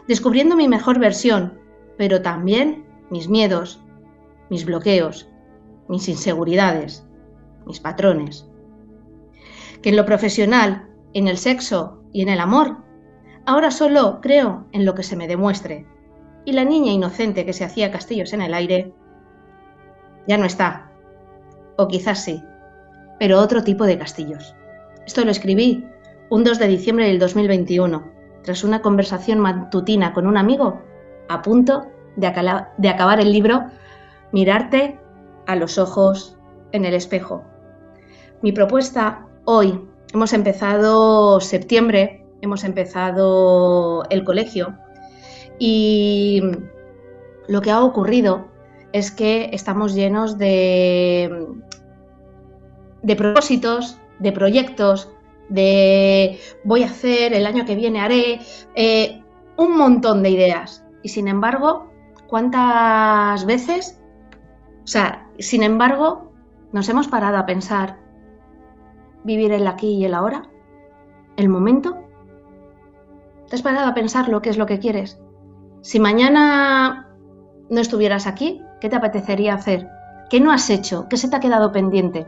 Descubriendo 0.07 0.55
mi 0.55 0.69
mejor 0.69 0.98
versión, 0.98 1.60
pero 1.98 2.22
también 2.22 2.86
mis 3.10 3.27
miedos, 3.27 3.84
mis 4.50 4.63
bloqueos, 4.63 5.27
mis 5.89 6.07
inseguridades, 6.07 7.05
mis 7.65 7.81
patrones. 7.81 8.50
Que 9.81 9.89
en 9.89 9.98
lo 9.98 10.05
profesional, 10.05 10.88
en 11.12 11.27
el 11.27 11.38
sexo 11.38 12.01
y 12.13 12.22
en 12.22 12.29
el 12.29 12.39
amor, 12.39 12.77
ahora 13.46 13.72
solo 13.72 14.19
creo 14.22 14.67
en 14.72 14.86
lo 14.86 14.96
que 14.96 15.03
se 15.03 15.17
me 15.17 15.27
demuestre. 15.27 15.86
Y 16.46 16.53
la 16.53 16.63
niña 16.63 16.93
inocente 16.93 17.46
que 17.46 17.51
se 17.51 17.65
hacía 17.65 17.91
castillos 17.91 18.31
en 18.31 18.41
el 18.41 18.53
aire 18.53 18.93
ya 20.27 20.38
no 20.38 20.46
está. 20.46 20.91
O 21.77 21.88
quizás 21.88 22.24
sí, 22.24 22.43
pero 23.19 23.39
otro 23.39 23.63
tipo 23.63 23.86
de 23.86 23.98
castillos. 23.98 24.55
Esto 25.05 25.24
lo 25.24 25.31
escribí 25.31 25.86
un 26.29 26.43
2 26.43 26.60
de 26.60 26.67
diciembre 26.67 27.07
del 27.07 27.19
2021, 27.19 28.12
tras 28.43 28.63
una 28.63 28.81
conversación 28.81 29.39
matutina 29.39 30.13
con 30.13 30.27
un 30.27 30.38
amigo 30.38 30.81
a 31.29 31.41
punto 31.41 31.88
de, 32.15 32.27
acabar 32.27 33.19
el 33.19 33.31
libro 33.31 33.65
Mirarte 34.31 35.00
a 35.46 35.55
los 35.55 35.77
ojos 35.77 36.38
en 36.74 36.84
el 36.84 36.93
espejo. 36.93 37.43
Mi 38.41 38.51
propuesta 38.51 39.25
hoy, 39.46 39.88
hemos 40.13 40.34
empezado 40.34 41.39
septiembre, 41.39 42.25
hemos 42.41 42.63
empezado 42.63 44.03
el 44.10 44.24
colegio 44.24 44.77
y 45.60 46.41
lo 47.48 47.62
que 47.62 47.72
ha 47.72 47.81
ocurrido 47.81 48.48
es 48.94 49.12
que 49.12 49.50
estamos 49.53 49.94
llenos 49.94 50.38
de, 50.38 51.48
de 53.03 53.15
propósitos, 53.15 54.00
de 54.20 54.32
proyectos, 54.32 55.12
de 55.50 56.39
voy 56.63 56.84
a 56.84 56.88
hacer, 56.88 57.34
el 57.34 57.46
año 57.46 57.65
que 57.65 57.75
viene 57.75 58.01
haré, 58.01 58.39
eh, 58.75 59.24
un 59.58 59.77
montón 59.77 60.24
de 60.24 60.29
ideas. 60.29 60.84
Y 61.03 61.10
sin 61.10 61.27
embargo, 61.27 61.91
¿cuántas 62.27 63.46
veces? 63.46 64.00
O 64.84 64.88
sea, 64.88 65.27
sin 65.39 65.63
embargo, 65.63 66.32
nos 66.72 66.89
hemos 66.89 67.08
parado 67.08 67.38
a 67.38 67.46
pensar 67.46 67.98
vivir 69.24 69.51
el 69.51 69.67
aquí 69.67 69.96
y 69.96 70.06
el 70.06 70.13
ahora, 70.13 70.50
el 71.36 71.50
momento. 71.50 71.98
¿Te 73.50 73.56
has 73.56 73.62
parado 73.62 73.88
a 73.88 73.94
pensar 73.94 74.29
lo 74.29 74.41
que 74.41 74.50
es 74.50 74.58
lo 74.58 74.65
que 74.65 74.79
quieres? 74.79 75.20
Si 75.82 76.00
mañana 76.00 77.10
no 77.70 77.79
estuvieras 77.79 78.27
aquí, 78.27 78.62
¿qué 78.79 78.89
te 78.89 78.96
apetecería 78.96 79.53
hacer? 79.53 79.89
¿Qué 80.29 80.39
no 80.39 80.51
has 80.51 80.69
hecho? 80.69 81.07
¿Qué 81.10 81.17
se 81.17 81.29
te 81.29 81.36
ha 81.36 81.39
quedado 81.39 81.72
pendiente? 81.72 82.27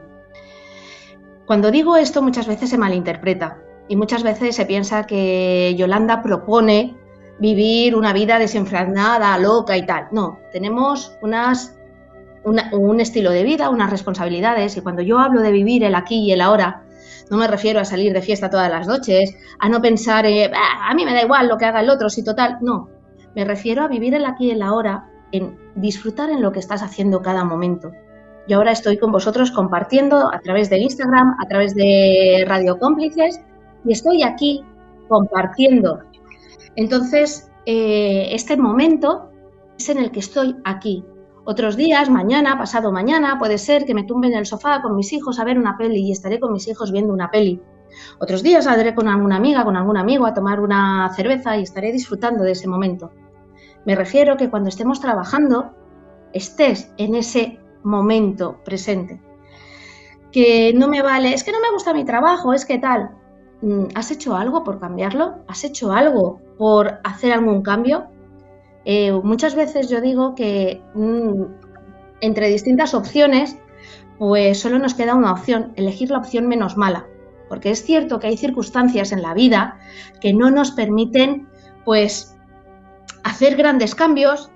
Cuando 1.45 1.71
digo 1.71 1.97
esto 1.97 2.21
muchas 2.21 2.47
veces 2.47 2.69
se 2.69 2.77
malinterpreta 2.77 3.57
y 3.87 3.95
muchas 3.95 4.23
veces 4.23 4.55
se 4.55 4.65
piensa 4.65 5.05
que 5.05 5.75
Yolanda 5.77 6.21
propone 6.21 6.95
vivir 7.39 7.95
una 7.95 8.13
vida 8.13 8.37
desenfrenada, 8.37 9.37
loca 9.37 9.75
y 9.75 9.85
tal. 9.85 10.09
No, 10.11 10.39
tenemos 10.51 11.17
un 11.21 12.99
estilo 12.99 13.31
de 13.31 13.43
vida, 13.43 13.69
unas 13.69 13.89
responsabilidades 13.89 14.77
y 14.77 14.81
cuando 14.81 15.01
yo 15.01 15.19
hablo 15.19 15.41
de 15.41 15.51
vivir 15.51 15.83
el 15.83 15.95
aquí 15.95 16.19
y 16.19 16.31
el 16.31 16.41
ahora, 16.41 16.83
no 17.31 17.37
me 17.37 17.47
refiero 17.47 17.79
a 17.79 17.85
salir 17.85 18.13
de 18.13 18.21
fiesta 18.21 18.49
todas 18.49 18.69
las 18.69 18.87
noches, 18.87 19.35
a 19.59 19.69
no 19.69 19.81
pensar, 19.81 20.25
a 20.25 20.93
mí 20.93 21.05
me 21.05 21.13
da 21.13 21.23
igual 21.23 21.47
lo 21.47 21.57
que 21.57 21.65
haga 21.65 21.81
el 21.81 21.89
otro, 21.89 22.09
si 22.09 22.23
total, 22.23 22.57
no. 22.61 22.89
Me 23.35 23.45
refiero 23.45 23.83
a 23.83 23.87
vivir 23.87 24.13
el 24.15 24.25
aquí 24.25 24.47
y 24.47 24.51
el 24.51 24.61
ahora, 24.61 25.05
en 25.31 25.57
disfrutar 25.75 26.29
en 26.29 26.41
lo 26.41 26.51
que 26.51 26.59
estás 26.59 26.81
haciendo 26.81 27.21
cada 27.21 27.43
momento. 27.43 27.91
Yo 28.47 28.57
ahora 28.57 28.71
estoy 28.71 28.97
con 28.97 29.11
vosotros 29.11 29.51
compartiendo 29.51 30.33
a 30.33 30.39
través 30.39 30.69
de 30.69 30.79
Instagram, 30.79 31.35
a 31.39 31.47
través 31.47 31.75
de 31.75 32.43
Radio 32.47 32.79
Cómplices 32.79 33.41
y 33.85 33.93
estoy 33.93 34.23
aquí 34.23 34.63
compartiendo. 35.07 35.99
Entonces, 36.75 37.51
eh, 37.65 38.29
este 38.31 38.57
momento 38.57 39.29
es 39.77 39.89
en 39.89 39.99
el 39.99 40.11
que 40.11 40.19
estoy 40.19 40.55
aquí. 40.63 41.05
Otros 41.45 41.77
días, 41.77 42.09
mañana, 42.09 42.57
pasado 42.57 42.91
mañana, 42.91 43.37
puede 43.39 43.57
ser 43.57 43.85
que 43.85 43.93
me 43.93 44.03
tumbe 44.03 44.27
en 44.27 44.35
el 44.35 44.45
sofá 44.45 44.81
con 44.81 44.95
mis 44.95 45.13
hijos 45.13 45.39
a 45.39 45.43
ver 45.43 45.57
una 45.57 45.77
peli 45.77 46.01
y 46.01 46.11
estaré 46.11 46.39
con 46.39 46.53
mis 46.53 46.67
hijos 46.67 46.91
viendo 46.91 47.13
una 47.13 47.31
peli. 47.31 47.61
Otros 48.19 48.43
días 48.43 48.65
saldré 48.65 48.93
con 48.93 49.07
alguna 49.07 49.37
amiga, 49.37 49.63
con 49.63 49.75
algún 49.75 49.97
amigo 49.97 50.25
a 50.25 50.33
tomar 50.33 50.59
una 50.59 51.11
cerveza 51.15 51.57
y 51.57 51.63
estaré 51.63 51.91
disfrutando 51.91 52.43
de 52.43 52.51
ese 52.51 52.67
momento. 52.67 53.11
Me 53.85 53.95
refiero 53.95 54.37
que 54.37 54.49
cuando 54.49 54.69
estemos 54.69 54.99
trabajando, 54.99 55.71
estés 56.33 56.91
en 56.97 57.15
ese 57.15 57.59
momento 57.83 58.61
presente. 58.63 59.21
Que 60.31 60.73
no 60.73 60.87
me 60.87 61.01
vale, 61.01 61.33
es 61.33 61.43
que 61.43 61.51
no 61.51 61.59
me 61.59 61.71
gusta 61.71 61.93
mi 61.93 62.05
trabajo, 62.05 62.53
es 62.53 62.65
que 62.65 62.77
tal. 62.77 63.11
Mm, 63.61 63.85
¿Has 63.95 64.11
hecho 64.11 64.35
algo 64.35 64.63
por 64.63 64.79
cambiarlo? 64.79 65.39
¿Has 65.47 65.63
hecho 65.63 65.91
algo 65.91 66.39
por 66.57 66.99
hacer 67.03 67.33
algún 67.33 67.61
cambio? 67.61 68.07
Eh, 68.85 69.11
muchas 69.11 69.55
veces 69.55 69.89
yo 69.89 70.01
digo 70.01 70.35
que 70.35 70.81
mm, 70.93 71.43
entre 72.21 72.49
distintas 72.49 72.93
opciones, 72.93 73.57
pues 74.17 74.59
solo 74.59 74.79
nos 74.79 74.93
queda 74.93 75.15
una 75.15 75.31
opción, 75.31 75.73
elegir 75.75 76.11
la 76.11 76.19
opción 76.19 76.47
menos 76.47 76.77
mala. 76.77 77.07
Porque 77.47 77.71
es 77.71 77.83
cierto 77.83 78.19
que 78.19 78.27
hay 78.27 78.37
circunstancias 78.37 79.11
en 79.11 79.21
la 79.21 79.33
vida 79.33 79.79
que 80.21 80.33
no 80.33 80.51
nos 80.51 80.71
permiten, 80.71 81.47
pues, 81.83 82.37
hacer 83.23 83.55
grandes 83.55 83.95
cambios, 83.95 84.51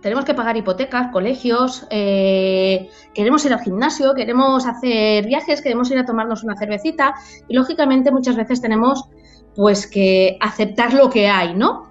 tenemos 0.00 0.24
que 0.24 0.34
pagar 0.34 0.56
hipotecas, 0.56 1.10
colegios, 1.10 1.86
eh, 1.90 2.90
queremos 3.14 3.44
ir 3.44 3.52
al 3.52 3.60
gimnasio, 3.60 4.14
queremos 4.14 4.66
hacer 4.66 5.26
viajes, 5.26 5.60
queremos 5.62 5.90
ir 5.90 5.98
a 5.98 6.06
tomarnos 6.06 6.44
una 6.44 6.56
cervecita 6.56 7.14
y 7.48 7.54
lógicamente 7.54 8.12
muchas 8.12 8.36
veces 8.36 8.60
tenemos 8.60 9.08
pues 9.54 9.86
que 9.86 10.36
aceptar 10.40 10.92
lo 10.92 11.10
que 11.10 11.28
hay, 11.28 11.54
¿no? 11.54 11.88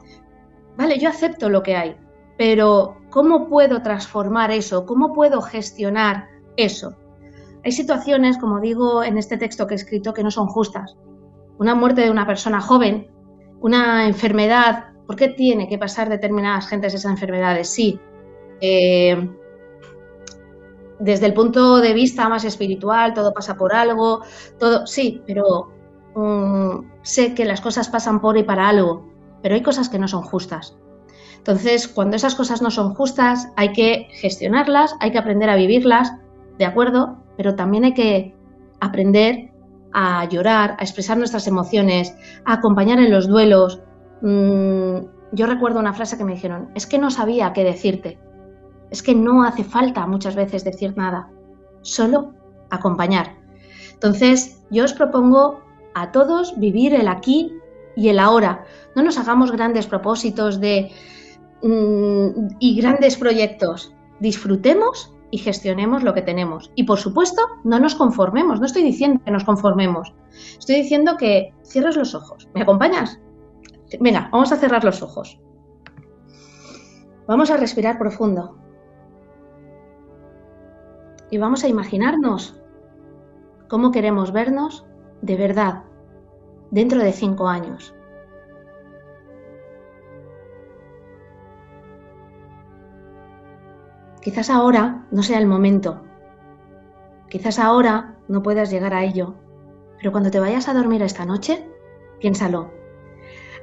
Vale, 0.77 1.00
yo 1.00 1.10
acepto 1.10 1.50
lo 1.50 1.63
que 1.63 1.75
hay, 1.75 1.98
pero 2.38 2.98
¿cómo 3.10 3.48
puedo 3.48 3.82
transformar 3.82 4.51
eso? 4.51 4.86
¿Cómo 4.86 5.13
puedo 5.13 5.41
gestionar 5.41 6.27
eso? 6.58 6.96
Hay 7.65 7.72
situaciones, 7.72 8.38
como 8.38 8.60
digo 8.62 9.03
en 9.03 9.17
este 9.17 9.38
texto 9.38 9.65
que 9.65 9.74
he 9.74 9.77
escrito, 9.77 10.13
que 10.13 10.24
no 10.24 10.32
son 10.32 10.48
justas. 10.48 10.96
una 11.58 11.74
muerte 11.74 12.01
de 12.01 12.12
una 12.12 12.27
persona 12.27 12.62
joven, 12.62 13.10
una 13.62 14.08
enfermedad, 14.08 14.95
¿por 15.05 15.15
qué 15.15 15.29
tiene 15.29 15.67
que 15.67 15.77
pasar 15.77 16.09
determinadas 16.09 16.67
gentes 16.67 16.93
esas 16.93 17.12
enfermedades? 17.12 17.69
Sí. 17.69 18.00
Eh, 18.62 19.29
desde 21.00 21.25
el 21.25 21.33
punto 21.33 21.77
de 21.77 21.93
vista 21.93 22.29
más 22.29 22.45
espiritual, 22.45 23.13
todo 23.13 23.33
pasa 23.33 23.57
por 23.57 23.74
algo, 23.74 24.21
todo, 24.57 24.88
sí, 24.88 25.21
pero 25.27 25.69
mm, 26.15 27.01
sé 27.01 27.33
que 27.33 27.45
las 27.45 27.62
cosas 27.62 27.89
pasan 27.89 28.21
por 28.21 28.38
y 28.38 28.43
para 28.43 28.69
algo, 28.69 29.05
pero 29.41 29.55
hay 29.55 29.62
cosas 29.62 29.89
que 29.89 30.00
no 30.00 30.07
son 30.07 30.24
justas. 30.24 30.77
Entonces, 31.38 31.88
cuando 31.88 32.15
esas 32.15 32.33
cosas 32.33 32.62
no 32.62 32.71
son 32.71 32.95
justas, 32.95 33.50
hay 33.55 33.71
que 33.74 34.07
gestionarlas, 34.09 34.95
hay 35.00 35.12
que 35.12 35.19
aprender 35.19 35.50
a 35.50 35.55
vivirlas, 35.55 36.13
¿de 36.57 36.65
acuerdo? 36.65 37.17
Pero 37.38 37.55
también 37.55 37.83
hay 37.83 37.93
que 37.93 38.35
aprender 38.79 39.51
a 39.93 40.27
llorar, 40.27 40.75
a 40.79 40.83
expresar 40.83 41.17
nuestras 41.17 41.47
emociones, 41.47 42.15
a 42.45 42.53
acompañar 42.53 43.00
en 43.00 43.12
los 43.12 43.27
duelos. 43.27 43.81
Mm, 44.22 44.98
yo 45.31 45.45
recuerdo 45.45 45.79
una 45.79 45.93
frase 45.93 46.17
que 46.17 46.24
me 46.24 46.34
dijeron, 46.34 46.69
es 46.75 46.88
que 46.88 46.98
no 46.98 47.12
sabía 47.12 47.53
qué 47.53 47.63
decirte. 47.63 48.19
Es 48.91 49.03
que 49.03 49.15
no 49.15 49.43
hace 49.43 49.63
falta 49.63 50.05
muchas 50.07 50.36
veces 50.36 50.63
decir 50.63 50.95
nada, 50.95 51.29
solo 51.81 52.34
acompañar. 52.69 53.36
Entonces, 53.93 54.63
yo 54.69 54.84
os 54.84 54.93
propongo 54.93 55.60
a 55.93 56.12
todos 56.12 56.57
vivir 56.60 56.93
el 56.93 57.07
aquí 57.07 57.51
y 57.95 58.10
el 58.10 58.19
ahora. 58.19 58.65
No 58.95 59.03
nos 59.03 59.17
hagamos 59.17 59.51
grandes 59.51 59.88
propósitos 59.88 60.60
de, 60.60 60.91
mm, 61.63 62.57
y 62.60 62.75
grandes 62.79 63.17
proyectos. 63.17 63.93
Disfrutemos 64.19 65.13
y 65.31 65.38
gestionemos 65.38 66.03
lo 66.03 66.13
que 66.13 66.22
tenemos. 66.22 66.72
Y 66.75 66.84
por 66.84 67.00
supuesto, 67.00 67.41
no 67.63 67.79
nos 67.79 67.95
conformemos. 67.95 68.60
No 68.60 68.65
estoy 68.65 68.84
diciendo 68.84 69.22
que 69.25 69.31
nos 69.31 69.43
conformemos. 69.43 70.13
Estoy 70.57 70.75
diciendo 70.75 71.17
que 71.17 71.53
cierres 71.63 71.95
los 71.95 72.13
ojos. 72.15 72.48
¿Me 72.53 72.62
acompañas? 72.62 73.19
Venga, 74.00 74.30
vamos 74.32 74.52
a 74.52 74.58
cerrar 74.58 74.84
los 74.84 75.02
ojos. 75.02 75.40
Vamos 77.28 77.50
a 77.50 77.58
respirar 77.58 77.98
profundo 77.98 78.58
y 81.32 81.38
vamos 81.38 81.64
a 81.64 81.68
imaginarnos 81.68 82.62
cómo 83.68 83.92
queremos 83.92 84.32
vernos 84.32 84.86
de 85.22 85.36
verdad 85.36 85.84
dentro 86.72 87.00
de 87.00 87.12
cinco 87.12 87.48
años. 87.48 87.96
Quizás 94.22 94.50
ahora 94.50 95.06
no 95.12 95.22
sea 95.24 95.40
el 95.40 95.46
momento, 95.46 96.02
quizás 97.30 97.60
ahora 97.60 98.16
no 98.28 98.42
puedas 98.42 98.72
llegar 98.72 98.94
a 98.94 99.04
ello, 99.04 99.36
pero 99.98 100.12
cuando 100.12 100.32
te 100.32 100.40
vayas 100.40 100.68
a 100.68 100.74
dormir 100.74 101.02
esta 101.02 101.25
noche, 101.25 101.70
piénsalo. 102.20 102.85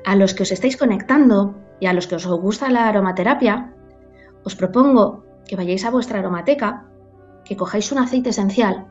A 0.04 0.16
los 0.16 0.34
que 0.34 0.42
os 0.42 0.52
estáis 0.52 0.76
conectando 0.76 1.54
y 1.80 1.86
a 1.86 1.92
los 1.92 2.06
que 2.06 2.16
os 2.16 2.26
gusta 2.26 2.70
la 2.70 2.88
aromaterapia, 2.88 3.72
os 4.44 4.56
propongo 4.56 5.24
que 5.46 5.56
vayáis 5.56 5.84
a 5.84 5.90
vuestra 5.90 6.18
aromateca 6.18 6.86
que 7.44 7.56
cojáis 7.56 7.92
un 7.92 7.98
aceite 7.98 8.30
esencial, 8.30 8.86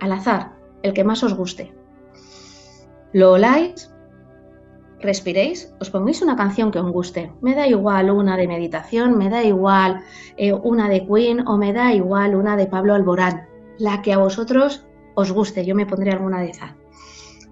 al 0.00 0.12
azar, 0.12 0.52
el 0.82 0.92
que 0.92 1.04
más 1.04 1.22
os 1.22 1.34
guste. 1.34 1.74
Lo 3.12 3.32
oláis, 3.32 3.90
respiréis, 5.00 5.74
os 5.80 5.90
pongáis 5.90 6.22
una 6.22 6.36
canción 6.36 6.70
que 6.70 6.78
os 6.78 6.90
guste. 6.90 7.32
Me 7.40 7.54
da 7.54 7.66
igual 7.66 8.10
una 8.10 8.36
de 8.36 8.48
meditación, 8.48 9.16
me 9.16 9.30
da 9.30 9.42
igual 9.42 10.02
eh, 10.36 10.52
una 10.52 10.88
de 10.88 11.06
Queen 11.06 11.46
o 11.46 11.56
me 11.56 11.72
da 11.72 11.94
igual 11.94 12.34
una 12.34 12.56
de 12.56 12.66
Pablo 12.66 12.94
Alborán. 12.94 13.46
La 13.78 14.02
que 14.02 14.12
a 14.12 14.18
vosotros 14.18 14.84
os 15.14 15.32
guste, 15.32 15.64
yo 15.64 15.74
me 15.74 15.86
pondré 15.86 16.12
alguna 16.12 16.40
de 16.40 16.50
esas. 16.50 16.72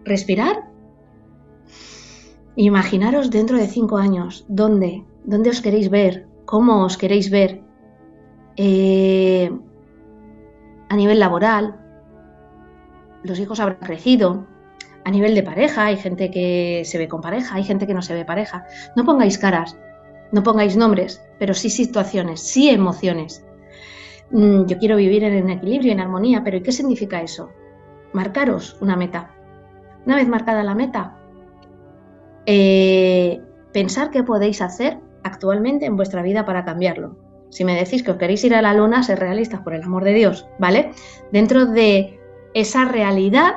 Respirar. 0.05 0.76
Imaginaros 2.57 3.31
dentro 3.31 3.59
de 3.59 3.67
cinco 3.67 3.99
años, 3.99 4.47
¿dónde? 4.49 5.05
¿Dónde 5.25 5.51
os 5.51 5.61
queréis 5.61 5.91
ver? 5.91 6.27
¿Cómo 6.47 6.85
os 6.85 6.97
queréis 6.97 7.31
ver? 7.31 7.61
Eh, 8.57 9.51
a 10.89 10.97
nivel 10.97 11.19
laboral, 11.19 11.79
los 13.23 13.39
hijos 13.39 13.61
habrán 13.61 13.81
crecido, 13.81 14.47
a 15.05 15.11
nivel 15.11 15.35
de 15.35 15.43
pareja, 15.43 15.85
hay 15.85 15.99
gente 15.99 16.31
que 16.31 16.83
se 16.87 16.97
ve 16.97 17.09
con 17.09 17.21
pareja, 17.21 17.57
hay 17.57 17.65
gente 17.65 17.87
que 17.87 17.93
no 17.93 18.01
se 18.01 18.15
ve 18.15 18.25
pareja. 18.25 18.65
No 18.97 19.05
pongáis 19.05 19.37
caras, 19.37 19.77
no 20.33 20.43
pongáis 20.43 20.79
nombres, 20.79 21.23
pero 21.39 21.53
sí 21.53 21.69
situaciones, 21.69 22.41
sí 22.41 22.71
emociones. 22.71 23.45
Mm, 24.31 24.65
yo 24.65 24.79
quiero 24.79 24.97
vivir 24.97 25.25
en 25.25 25.51
equilibrio, 25.51 25.93
en 25.93 26.01
armonía, 26.01 26.43
pero 26.43 26.57
¿y 26.57 26.63
qué 26.63 26.73
significa 26.73 27.21
eso? 27.21 27.51
Marcaros 28.15 28.79
una 28.81 28.97
meta. 28.97 29.31
Una 30.07 30.17
vez 30.17 30.27
marcada 30.27 30.65
la 30.65 30.75
meta, 30.75 31.19
eh, 32.47 33.41
pensar 33.73 34.11
qué 34.11 34.23
podéis 34.23 34.63
hacer 34.63 34.99
actualmente 35.25 35.87
en 35.87 35.97
vuestra 35.97 36.23
vida 36.23 36.45
para 36.45 36.65
cambiarlo. 36.65 37.17
Si 37.51 37.65
me 37.65 37.75
decís 37.75 38.03
que 38.03 38.13
os 38.13 38.17
queréis 38.17 38.45
ir 38.45 38.55
a 38.55 38.63
la 38.63 38.75
luna, 38.75 39.03
ser 39.03 39.19
realistas, 39.19 39.61
por 39.61 39.75
el 39.75 39.83
amor 39.83 40.05
de 40.05 40.15
Dios, 40.15 40.47
¿vale? 40.59 40.93
Dentro 41.33 41.67
de 41.67 42.19
esa 42.55 42.85
realidad, 42.87 43.53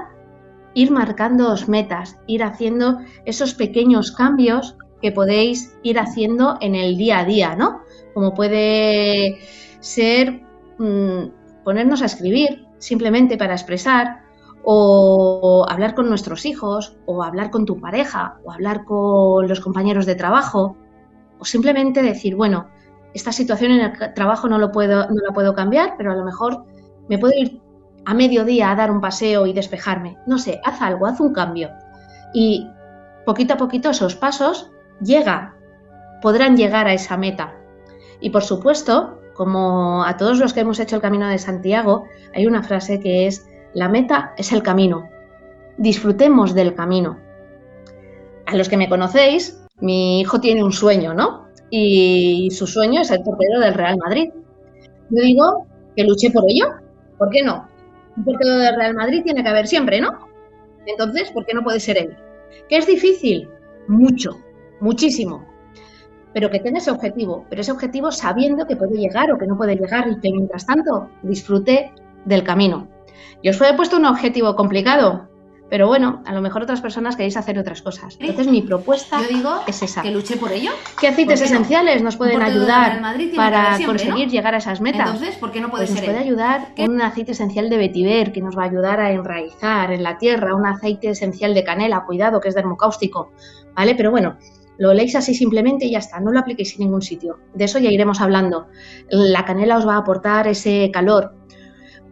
ir 0.73 0.91
marcándoos 0.91 1.67
metas, 1.67 2.17
ir 2.28 2.43
haciendo 2.43 2.99
esos 3.25 3.54
pequeños 3.54 4.12
cambios 4.12 4.78
que 5.02 5.12
podéis 5.12 5.78
ir 5.84 5.99
haciendo 5.99 6.58
en 6.62 6.75
el 6.75 6.97
día 6.97 7.19
a 7.19 7.25
día, 7.25 7.56
¿no? 7.56 7.82
Como 8.13 8.34
puede 8.34 9.39
ser 9.80 10.41
mm, 10.78 11.63
ponernos 11.63 12.02
a 12.02 12.06
escribir 12.06 12.65
simplemente 12.78 13.38
para 13.38 13.54
expresar, 13.54 14.23
o 14.63 15.65
hablar 15.69 15.95
con 15.95 16.10
nuestros 16.10 16.45
hijos, 16.45 16.98
o 17.06 17.24
hablar 17.24 17.50
con 17.50 17.65
tu 17.65 17.80
pareja, 17.80 18.38
o 18.43 18.52
hablar 18.52 18.86
con 18.86 19.48
los 19.48 19.60
compañeros 19.60 20.06
de 20.06 20.15
trabajo, 20.15 20.76
o 21.39 21.45
simplemente 21.45 22.02
decir, 22.02 22.36
bueno, 22.36 22.67
esta 23.13 23.32
situación 23.32 23.72
en 23.72 23.82
el 23.82 24.13
trabajo 24.13 24.48
no, 24.48 24.58
lo 24.58 24.72
puedo, 24.72 25.08
no 25.08 25.22
la 25.26 25.34
puedo 25.34 25.54
cambiar, 25.54 25.95
pero 25.98 26.12
a 26.12 26.15
lo 26.15 26.24
mejor 26.24 26.65
me 27.08 27.17
puedo 27.17 27.34
ir 27.36 27.62
a 28.06 28.13
mediodía 28.13 28.72
a 28.72 28.76
dar 28.76 28.91
un 28.91 29.02
paseo 29.02 29.45
y 29.45 29.54
despejarme. 29.54 30.17
No 30.28 30.38
sé, 30.38 30.60
haz 30.63 30.82
algo, 30.82 31.06
haz 31.06 31.19
un 31.19 31.34
cambio. 31.34 31.69
Y 32.34 32.67
poquito 33.26 33.56
a 33.56 33.58
poquito 33.58 33.89
esos 33.89 34.15
pasos 34.15 34.72
llegan, 35.02 35.54
podrán 36.22 36.56
llegar 36.58 36.88
a 36.88 36.93
esa 36.93 37.17
meta. 37.17 37.56
Y 38.19 38.30
por 38.30 38.43
supuesto, 38.43 39.19
como 39.34 40.04
a 40.04 40.17
todos 40.17 40.39
los 40.39 40.54
que 40.54 40.62
hemos 40.62 40.80
hecho 40.80 40.98
el 40.98 41.02
camino 41.02 41.28
de 41.28 41.38
Santiago, 41.38 42.06
hay 42.36 42.45
una 42.45 42.63
frase 42.63 43.00
que 43.00 43.28
es, 43.28 43.48
la 43.73 43.89
meta 43.89 44.34
es 44.38 44.51
el 44.51 44.63
camino. 44.63 45.10
Disfrutemos 45.77 46.53
del 46.53 46.75
camino. 46.75 47.17
A 48.45 48.55
los 48.55 48.67
que 48.67 48.77
me 48.77 48.89
conocéis, 48.89 49.62
mi 49.79 50.21
hijo 50.21 50.39
tiene 50.39 50.63
un 50.63 50.73
sueño, 50.73 51.13
¿no? 51.13 51.49
y 51.69 52.49
su 52.51 52.65
sueño 52.67 53.01
es 53.01 53.12
el 53.12 53.21
portero 53.21 53.60
del 53.60 53.73
Real 53.73 53.97
Madrid. 53.97 54.32
Yo 55.10 55.23
digo 55.23 55.67
que 55.95 56.03
luché 56.03 56.32
por 56.32 56.43
ello. 56.47 56.73
¿Por 57.17 57.29
qué 57.29 57.43
no? 57.43 57.67
Un 58.17 58.23
portero 58.23 58.55
del 58.55 58.75
Real 58.75 58.95
Madrid 58.95 59.23
tiene 59.23 59.43
que 59.43 59.49
haber 59.49 59.67
siempre, 59.67 60.01
¿no? 60.01 60.27
Entonces, 60.86 61.32
¿por 61.32 61.45
qué 61.45 61.53
no 61.53 61.63
puede 61.63 61.79
ser 61.79 61.97
él? 61.97 62.17
¿Que 62.67 62.77
es 62.77 62.88
difícil? 62.88 63.47
Mucho, 63.88 64.38
muchísimo. 64.79 65.45
Pero 66.34 66.49
que 66.49 66.60
tenga 66.60 66.77
ese 66.77 66.91
objetivo, 66.91 67.45
pero 67.49 67.62
ese 67.62 67.71
objetivo 67.71 68.12
sabiendo 68.12 68.65
que 68.65 68.75
puede 68.75 68.97
llegar 68.97 69.32
o 69.32 69.38
que 69.38 69.47
no 69.47 69.58
puede 69.58 69.75
llegar 69.75 70.08
y 70.08 70.19
que 70.19 70.32
mientras 70.32 70.65
tanto 70.65 71.10
disfrute 71.23 71.91
del 72.25 72.43
camino. 72.43 72.88
Yo 73.43 73.51
os 73.51 73.62
he 73.62 73.73
puesto 73.73 73.97
un 73.97 74.05
objetivo 74.05 74.55
complicado, 74.55 75.29
pero 75.69 75.88
bueno, 75.88 76.23
a 76.25 76.34
lo 76.34 76.41
mejor 76.41 76.63
otras 76.63 76.82
personas 76.82 77.15
queréis 77.15 77.38
hacer 77.38 77.60
otras 77.60 77.82
cosas. 77.82 78.17
Entonces 78.19 78.47
mi 78.47 78.62
propuesta 78.62 79.21
es 79.67 79.84
esa. 79.84 80.01
Que 80.01 80.12
luche 80.12 80.36
por 80.36 80.51
ello. 80.51 80.71
¿Qué 80.99 81.08
aceites 81.08 81.41
esenciales 81.41 82.01
nos 82.01 82.17
pueden 82.17 82.41
ayudar 82.41 83.01
para 83.36 83.77
conseguir 83.86 84.29
llegar 84.29 84.55
a 84.55 84.58
esas 84.58 84.82
metas? 84.82 85.08
Entonces, 85.08 85.36
¿por 85.36 85.51
qué 85.51 85.62
no 85.62 85.69
puede 85.69 85.86
pues 85.86 85.95
Nos 85.95 86.03
puede 86.03 86.17
ayudar 86.17 86.73
un 86.77 87.01
aceite 87.01 87.34
esencial 87.34 87.69
de 87.69 87.77
vetiver 87.77 88.32
que 88.32 88.41
nos 88.41 88.58
va 88.58 88.63
a 88.63 88.65
ayudar 88.65 88.99
a 88.99 89.12
enraizar 89.12 89.91
en 89.91 90.01
la 90.01 90.17
tierra, 90.17 90.55
un 90.55 90.65
aceite 90.65 91.12
esencial 91.12 91.53
de 91.53 91.63
canela, 91.63 92.03
cuidado, 92.05 92.39
que 92.39 92.49
es 92.49 92.55
dermocáustico, 92.55 93.32
¿vale? 93.75 93.93
Pero 93.93 94.10
bueno, 94.10 94.38
lo 94.79 94.93
leéis 94.93 95.15
así 95.15 95.36
simplemente 95.36 95.86
y 95.86 95.91
ya 95.91 95.99
está, 95.99 96.19
no 96.19 96.32
lo 96.32 96.39
apliquéis 96.39 96.73
en 96.73 96.86
ningún 96.86 97.03
sitio. 97.03 97.38
De 97.53 97.65
eso 97.65 97.77
ya 97.77 97.91
iremos 97.91 98.21
hablando. 98.21 98.67
La 99.10 99.45
canela 99.45 99.77
os 99.77 99.88
va 99.88 99.95
a 99.95 99.99
aportar 99.99 100.47
ese 100.47 100.89
calor. 100.91 101.36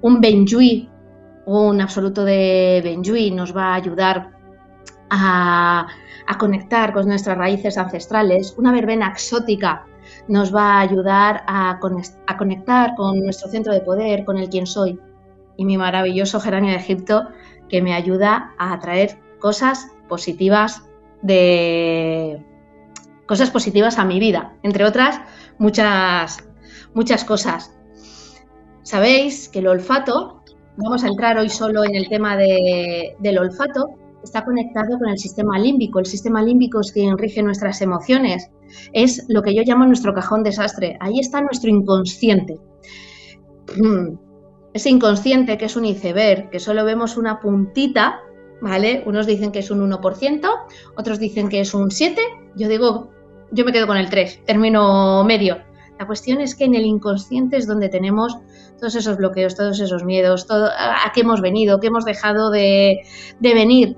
Un 0.02 0.22
benjuí 0.22 0.89
un 1.48 1.80
absoluto 1.80 2.26
de 2.26 2.82
Benjuí 2.84 3.32
nos 3.32 3.56
va 3.56 3.72
a 3.72 3.76
ayudar 3.76 4.32
a, 5.10 5.88
conectar 6.38 6.94
con 6.94 7.08
nuestras 7.08 7.38
raíces 7.38 7.78
ancestrales. 7.78 8.54
Una 8.58 8.74
verbena 8.74 9.08
exótica 9.08 9.86
nos 10.28 10.54
va 10.54 10.74
a 10.74 10.82
ayudar 10.82 11.44
a, 11.48 11.80
conectar 12.38 12.96
con 12.96 13.22
nuestro 13.22 13.50
centro 13.50 13.74
de 13.74 13.80
poder, 13.80 14.26
con 14.26 14.38
el 14.38 14.50
quién 14.50 14.68
soy. 14.68 15.00
Y 15.56 15.64
mi 15.64 15.78
maravilloso 15.78 16.42
geranio 16.42 16.72
de 16.72 16.78
Egipto 16.78 17.30
que 17.70 17.82
me 17.82 17.94
ayuda 17.94 18.54
a 18.58 18.74
atraer 18.74 19.18
cosas 19.40 19.88
positivas 20.10 20.84
de 21.22 22.46
cosas 23.26 23.50
positivas 23.52 23.98
a 24.00 24.06
mi 24.06 24.20
vida, 24.20 24.54
entre 24.64 24.86
otras 24.86 25.20
muchas 25.58 26.46
muchas 26.94 27.24
cosas. 27.24 27.74
Sabéis 28.84 29.50
que 29.50 29.60
el 29.60 29.68
olfato 29.68 30.37
Vamos 30.78 31.04
a 31.04 31.08
entrar 31.08 31.40
hoy 31.40 31.50
solo 31.50 31.84
en 31.84 31.96
el 31.96 32.08
tema 32.08 32.38
del 32.38 33.38
olfato. 33.40 33.90
está 34.24 34.46
conectado 34.46 35.00
con 35.00 35.10
el 35.10 35.18
sistema 35.18 35.58
límbico. 35.58 36.00
El 36.00 36.06
sistema 36.06 36.44
límbico 36.44 36.82
es 36.82 36.92
quien 36.92 37.18
rige 37.18 37.42
nuestras 37.42 37.82
emociones. 37.82 38.52
Es 38.94 39.26
lo 39.28 39.42
que 39.42 39.56
yo 39.56 39.63
llamo 39.66 39.86
nuestro 39.88 40.13
cajón 40.13 40.44
desastre. 40.44 40.98
Ahí 41.00 41.20
está 41.20 41.42
nuestro 41.42 41.72
inconsciente. 41.72 42.60
Ese 44.74 44.90
inconsciente 44.90 45.58
que 45.58 45.66
es 45.66 45.76
un 45.76 45.86
iceberg, 45.86 46.52
que 46.52 46.60
solo 46.60 46.86
vemos 46.86 47.18
una 47.18 47.40
puntita, 47.40 48.20
¿vale? 48.62 49.02
Unos 49.08 49.26
dicen 49.26 49.52
que 49.52 49.60
es 49.60 49.72
un 49.72 49.82
1%, 49.90 50.50
otros 50.96 51.20
dicen 51.20 51.50
que 51.50 51.62
es 51.62 51.74
un 51.74 51.90
7%. 51.90 52.18
Yo 52.56 52.68
digo, 52.68 53.10
yo 53.52 53.66
me 53.66 53.72
quedo 53.72 53.88
con 53.88 53.98
el 53.98 54.10
3, 54.10 54.44
término 54.46 55.24
medio. 55.24 55.58
La 56.00 56.06
cuestión 56.06 56.42
es 56.42 56.56
que 56.56 56.66
en 56.66 56.76
el 56.76 56.86
inconsciente 56.86 57.58
es 57.58 57.68
donde 57.68 57.90
tenemos 57.90 58.38
todos 58.80 58.96
esos 58.96 59.18
bloqueos, 59.18 59.56
todos 59.56 59.80
esos 59.80 60.04
miedos, 60.04 60.46
todo, 60.46 60.68
a, 60.68 61.12
qué 61.14 61.22
hemos 61.22 61.42
venido, 61.42 61.80
qué 61.80 61.88
hemos 61.88 62.06
dejado 62.06 62.52
de, 62.52 63.02
venir. 63.40 63.98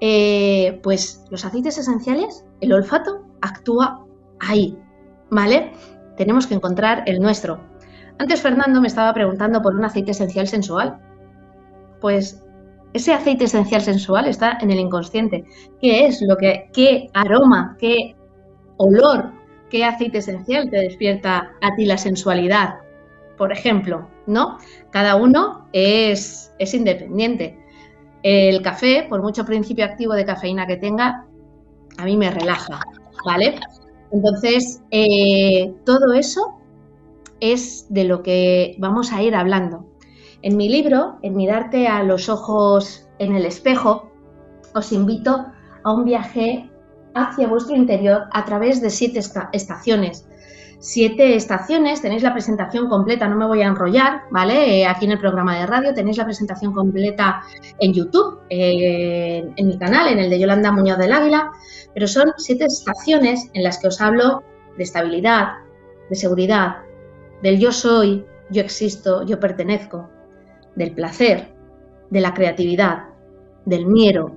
Eh, 0.00 0.80
pues 0.82 1.24
los 1.30 1.44
aceites 1.44 1.78
esenciales, 1.78 2.44
el 2.60 2.72
olfato 2.72 3.22
actúa 3.40 4.04
ahí, 4.40 4.78
¿vale? 5.30 5.72
Tenemos 6.16 6.46
que 6.46 6.54
encontrar 6.54 7.02
el 7.06 7.20
nuestro. 7.20 7.60
Antes 8.18 8.40
Fernando 8.40 8.80
me 8.80 8.88
estaba 8.88 9.12
preguntando 9.12 9.60
por 9.60 9.74
un 9.74 9.84
aceite 9.84 10.12
esencial 10.12 10.48
sensual. 10.48 10.98
Pues 12.00 12.42
ese 12.94 13.12
aceite 13.12 13.44
esencial 13.44 13.82
sensual 13.82 14.26
está 14.26 14.56
en 14.60 14.70
el 14.70 14.78
inconsciente. 14.78 15.44
¿Qué 15.80 16.06
es 16.06 16.22
lo 16.22 16.36
que, 16.36 16.70
qué 16.72 17.10
aroma, 17.12 17.76
qué 17.78 18.16
olor, 18.78 19.32
qué 19.70 19.84
aceite 19.84 20.18
esencial 20.18 20.70
te 20.70 20.78
despierta 20.78 21.52
a 21.60 21.74
ti 21.74 21.84
la 21.84 21.98
sensualidad? 21.98 22.86
por 23.36 23.52
ejemplo, 23.52 24.08
¿no? 24.26 24.58
Cada 24.90 25.16
uno 25.16 25.68
es, 25.72 26.52
es 26.58 26.74
independiente. 26.74 27.58
El 28.22 28.62
café, 28.62 29.06
por 29.08 29.22
mucho 29.22 29.44
principio 29.44 29.84
activo 29.84 30.14
de 30.14 30.24
cafeína 30.24 30.66
que 30.66 30.76
tenga, 30.76 31.26
a 31.98 32.04
mí 32.04 32.16
me 32.16 32.30
relaja, 32.30 32.80
¿vale? 33.24 33.60
Entonces, 34.10 34.82
eh, 34.90 35.74
todo 35.84 36.12
eso 36.12 36.58
es 37.40 37.86
de 37.90 38.04
lo 38.04 38.22
que 38.22 38.76
vamos 38.78 39.12
a 39.12 39.22
ir 39.22 39.34
hablando. 39.34 39.86
En 40.42 40.56
mi 40.56 40.68
libro, 40.68 41.18
en 41.22 41.36
mirarte 41.36 41.86
a 41.88 42.02
los 42.02 42.28
ojos 42.28 43.08
en 43.18 43.34
el 43.34 43.46
espejo, 43.46 44.10
os 44.74 44.92
invito 44.92 45.46
a 45.82 45.92
un 45.92 46.04
viaje 46.04 46.70
hacia 47.16 47.48
vuestro 47.48 47.76
interior 47.76 48.24
a 48.32 48.44
través 48.44 48.80
de 48.80 48.90
siete 48.90 49.20
estaciones 49.52 50.26
siete 50.78 51.36
estaciones, 51.36 52.02
tenéis 52.02 52.22
la 52.22 52.32
presentación 52.32 52.88
completa, 52.88 53.28
no 53.28 53.36
me 53.36 53.46
voy 53.46 53.62
a 53.62 53.66
enrollar, 53.66 54.22
¿vale? 54.30 54.80
Eh, 54.80 54.86
aquí 54.86 55.06
en 55.06 55.12
el 55.12 55.18
programa 55.18 55.58
de 55.58 55.66
radio 55.66 55.94
tenéis 55.94 56.18
la 56.18 56.24
presentación 56.24 56.72
completa 56.72 57.42
en 57.78 57.92
YouTube, 57.92 58.40
eh, 58.50 59.44
en 59.56 59.66
mi 59.66 59.78
canal, 59.78 60.08
en 60.08 60.18
el 60.18 60.30
de 60.30 60.38
Yolanda 60.38 60.72
Muñoz 60.72 60.98
del 60.98 61.12
Águila, 61.12 61.50
pero 61.94 62.06
son 62.06 62.32
siete 62.36 62.66
estaciones 62.66 63.50
en 63.54 63.62
las 63.62 63.78
que 63.78 63.88
os 63.88 64.00
hablo 64.00 64.42
de 64.76 64.84
estabilidad, 64.84 65.54
de 66.10 66.16
seguridad, 66.16 66.76
del 67.42 67.58
yo 67.58 67.72
soy, 67.72 68.24
yo 68.50 68.62
existo, 68.62 69.24
yo 69.24 69.40
pertenezco, 69.40 70.08
del 70.74 70.92
placer, 70.92 71.48
de 72.10 72.20
la 72.20 72.34
creatividad, 72.34 73.06
del 73.64 73.86
miedo, 73.86 74.36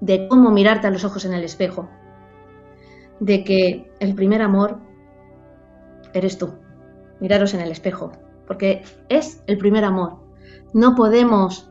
de 0.00 0.28
cómo 0.28 0.50
mirarte 0.50 0.88
a 0.88 0.90
los 0.90 1.04
ojos 1.04 1.24
en 1.24 1.32
el 1.32 1.44
espejo, 1.44 1.88
de 3.20 3.44
que 3.44 3.90
el 4.00 4.14
primer 4.14 4.42
amor 4.42 4.78
eres 6.12 6.38
tú. 6.38 6.54
Miraros 7.20 7.54
en 7.54 7.60
el 7.60 7.70
espejo, 7.70 8.12
porque 8.46 8.82
es 9.08 9.42
el 9.46 9.58
primer 9.58 9.84
amor. 9.84 10.18
No 10.72 10.94
podemos, 10.94 11.70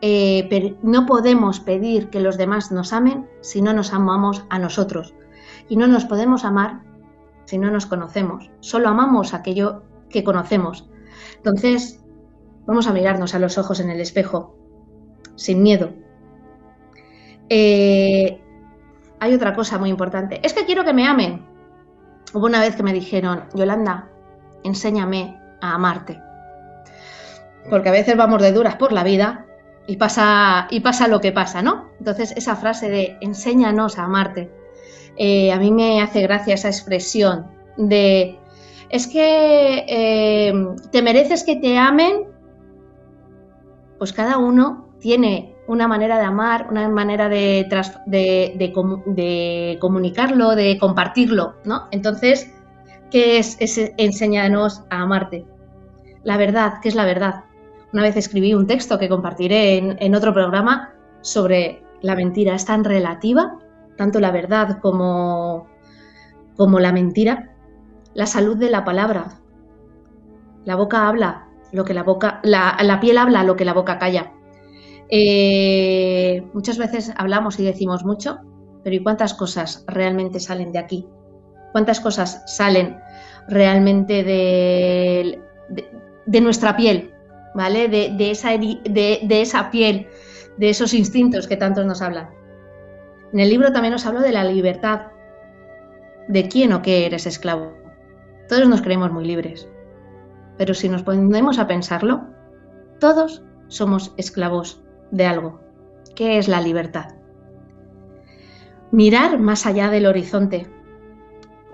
eh, 0.00 0.76
no 0.82 1.06
podemos 1.06 1.60
pedir 1.60 2.08
que 2.08 2.20
los 2.20 2.38
demás 2.38 2.72
nos 2.72 2.92
amen 2.92 3.28
si 3.40 3.60
no 3.62 3.72
nos 3.72 3.92
amamos 3.92 4.44
a 4.48 4.58
nosotros. 4.58 5.14
Y 5.68 5.76
no 5.76 5.86
nos 5.86 6.04
podemos 6.04 6.44
amar 6.44 6.82
si 7.44 7.58
no 7.58 7.70
nos 7.70 7.86
conocemos. 7.86 8.50
Solo 8.60 8.88
amamos 8.88 9.34
aquello 9.34 9.82
que 10.08 10.24
conocemos. 10.24 10.88
Entonces, 11.36 12.00
vamos 12.66 12.86
a 12.86 12.92
mirarnos 12.92 13.34
a 13.34 13.38
los 13.38 13.58
ojos 13.58 13.80
en 13.80 13.90
el 13.90 14.00
espejo, 14.00 14.56
sin 15.34 15.62
miedo. 15.62 15.92
Eh, 17.48 18.40
hay 19.20 19.34
otra 19.34 19.54
cosa 19.54 19.78
muy 19.78 19.90
importante. 19.90 20.40
Es 20.42 20.52
que 20.52 20.64
quiero 20.64 20.84
que 20.84 20.92
me 20.92 21.06
amen. 21.06 21.44
Hubo 22.32 22.46
una 22.46 22.60
vez 22.60 22.76
que 22.76 22.82
me 22.82 22.92
dijeron, 22.92 23.44
Yolanda, 23.54 24.08
enséñame 24.64 25.40
a 25.60 25.74
amarte. 25.74 26.20
Porque 27.70 27.88
a 27.88 27.92
veces 27.92 28.16
vamos 28.16 28.42
de 28.42 28.52
duras 28.52 28.76
por 28.76 28.92
la 28.92 29.04
vida 29.04 29.46
y 29.86 29.96
pasa, 29.96 30.66
y 30.70 30.80
pasa 30.80 31.08
lo 31.08 31.20
que 31.20 31.32
pasa, 31.32 31.62
¿no? 31.62 31.88
Entonces 31.98 32.32
esa 32.36 32.56
frase 32.56 32.90
de 32.90 33.16
enséñanos 33.20 33.98
a 33.98 34.04
amarte, 34.04 34.50
eh, 35.16 35.52
a 35.52 35.58
mí 35.58 35.70
me 35.70 36.02
hace 36.02 36.22
gracia 36.22 36.54
esa 36.54 36.68
expresión 36.68 37.46
de, 37.76 38.38
es 38.90 39.06
que 39.06 39.84
eh, 39.88 40.52
te 40.92 41.02
mereces 41.02 41.42
que 41.42 41.56
te 41.56 41.78
amen, 41.78 42.26
pues 43.98 44.12
cada 44.12 44.38
uno 44.38 44.88
tiene 45.00 45.55
una 45.68 45.88
manera 45.88 46.18
de 46.18 46.24
amar, 46.24 46.68
una 46.70 46.88
manera 46.88 47.28
de, 47.28 47.66
de, 48.06 49.78
comunicarlo, 49.80 50.54
de 50.54 50.78
compartirlo, 50.78 51.56
¿no? 51.64 51.88
Entonces, 51.90 52.52
¿qué 53.10 53.38
es, 53.38 53.58
enséñanos 53.96 54.84
a 54.90 55.02
amarte? 55.02 55.46
La 56.22 56.36
verdad, 56.36 56.74
¿qué 56.82 56.88
es 56.88 56.94
la 56.94 57.04
verdad? 57.04 57.44
Una 57.92 58.02
vez 58.02 58.16
escribí 58.16 58.54
un 58.54 58.66
texto 58.66 58.98
que 58.98 59.08
compartiré 59.08 59.96
en, 59.98 60.14
otro 60.14 60.32
programa 60.32 60.92
sobre 61.20 61.82
la 62.00 62.14
mentira. 62.14 62.54
Es 62.54 62.64
tan 62.64 62.84
relativa, 62.84 63.58
tanto 63.96 64.20
la 64.20 64.30
verdad 64.30 64.78
como, 64.80 65.66
como 66.56 66.78
la 66.78 66.92
mentira. 66.92 67.52
La 68.14 68.26
salud 68.26 68.56
de 68.56 68.70
la 68.70 68.84
palabra. 68.84 69.40
La 70.64 70.74
boca 70.74 71.08
habla 71.08 71.46
lo 71.72 71.84
que 71.84 71.94
la 71.94 72.02
boca, 72.02 72.40
la, 72.42 72.76
la 72.82 73.00
piel 73.00 73.18
habla 73.18 73.44
lo 73.44 73.56
que 73.56 73.64
la 73.64 73.74
boca 73.74 73.98
calla. 73.98 74.32
Eh, 75.08 76.44
muchas 76.52 76.78
veces 76.78 77.12
hablamos 77.16 77.58
y 77.60 77.64
decimos 77.64 78.04
mucho, 78.04 78.38
pero 78.82 78.96
¿y 78.96 79.02
cuántas 79.02 79.34
cosas 79.34 79.84
realmente 79.86 80.40
salen 80.40 80.72
de 80.72 80.78
aquí? 80.78 81.06
¿Cuántas 81.72 82.00
cosas 82.00 82.42
salen 82.46 82.98
realmente 83.48 84.24
de, 84.24 85.40
nuestra 86.40 86.76
piel? 86.76 87.12
¿Vale? 87.54 87.88
De, 87.88 88.30
esa, 88.30 88.50
de, 88.56 89.26
esa 89.28 89.70
piel, 89.70 90.08
de 90.56 90.70
esos 90.70 90.94
instintos 90.94 91.46
que 91.46 91.56
tantos 91.56 91.86
nos 91.86 92.02
hablan. 92.02 92.30
En 93.32 93.40
el 93.40 93.50
libro 93.50 93.72
también 93.72 93.94
os 93.94 94.06
hablo 94.06 94.20
de 94.20 94.32
la 94.32 94.44
libertad, 94.44 95.08
de 96.28 96.48
quién 96.48 96.72
o 96.72 96.82
qué 96.82 97.06
eres 97.06 97.26
esclavo. 97.26 97.72
Todos 98.48 98.68
nos 98.68 98.82
creemos 98.82 99.10
muy 99.12 99.24
libres, 99.24 99.68
pero 100.56 100.74
si 100.74 100.88
nos 100.88 101.02
ponemos 101.02 101.58
a 101.58 101.66
pensarlo, 101.66 102.26
todos 103.00 103.42
somos 103.68 104.14
esclavos 104.16 104.85
de 105.10 105.26
algo. 105.26 105.60
¿Qué 106.14 106.38
es 106.38 106.48
la 106.48 106.60
libertad? 106.60 107.14
Mirar 108.90 109.38
más 109.38 109.66
allá 109.66 109.90
del 109.90 110.06
horizonte. 110.06 110.66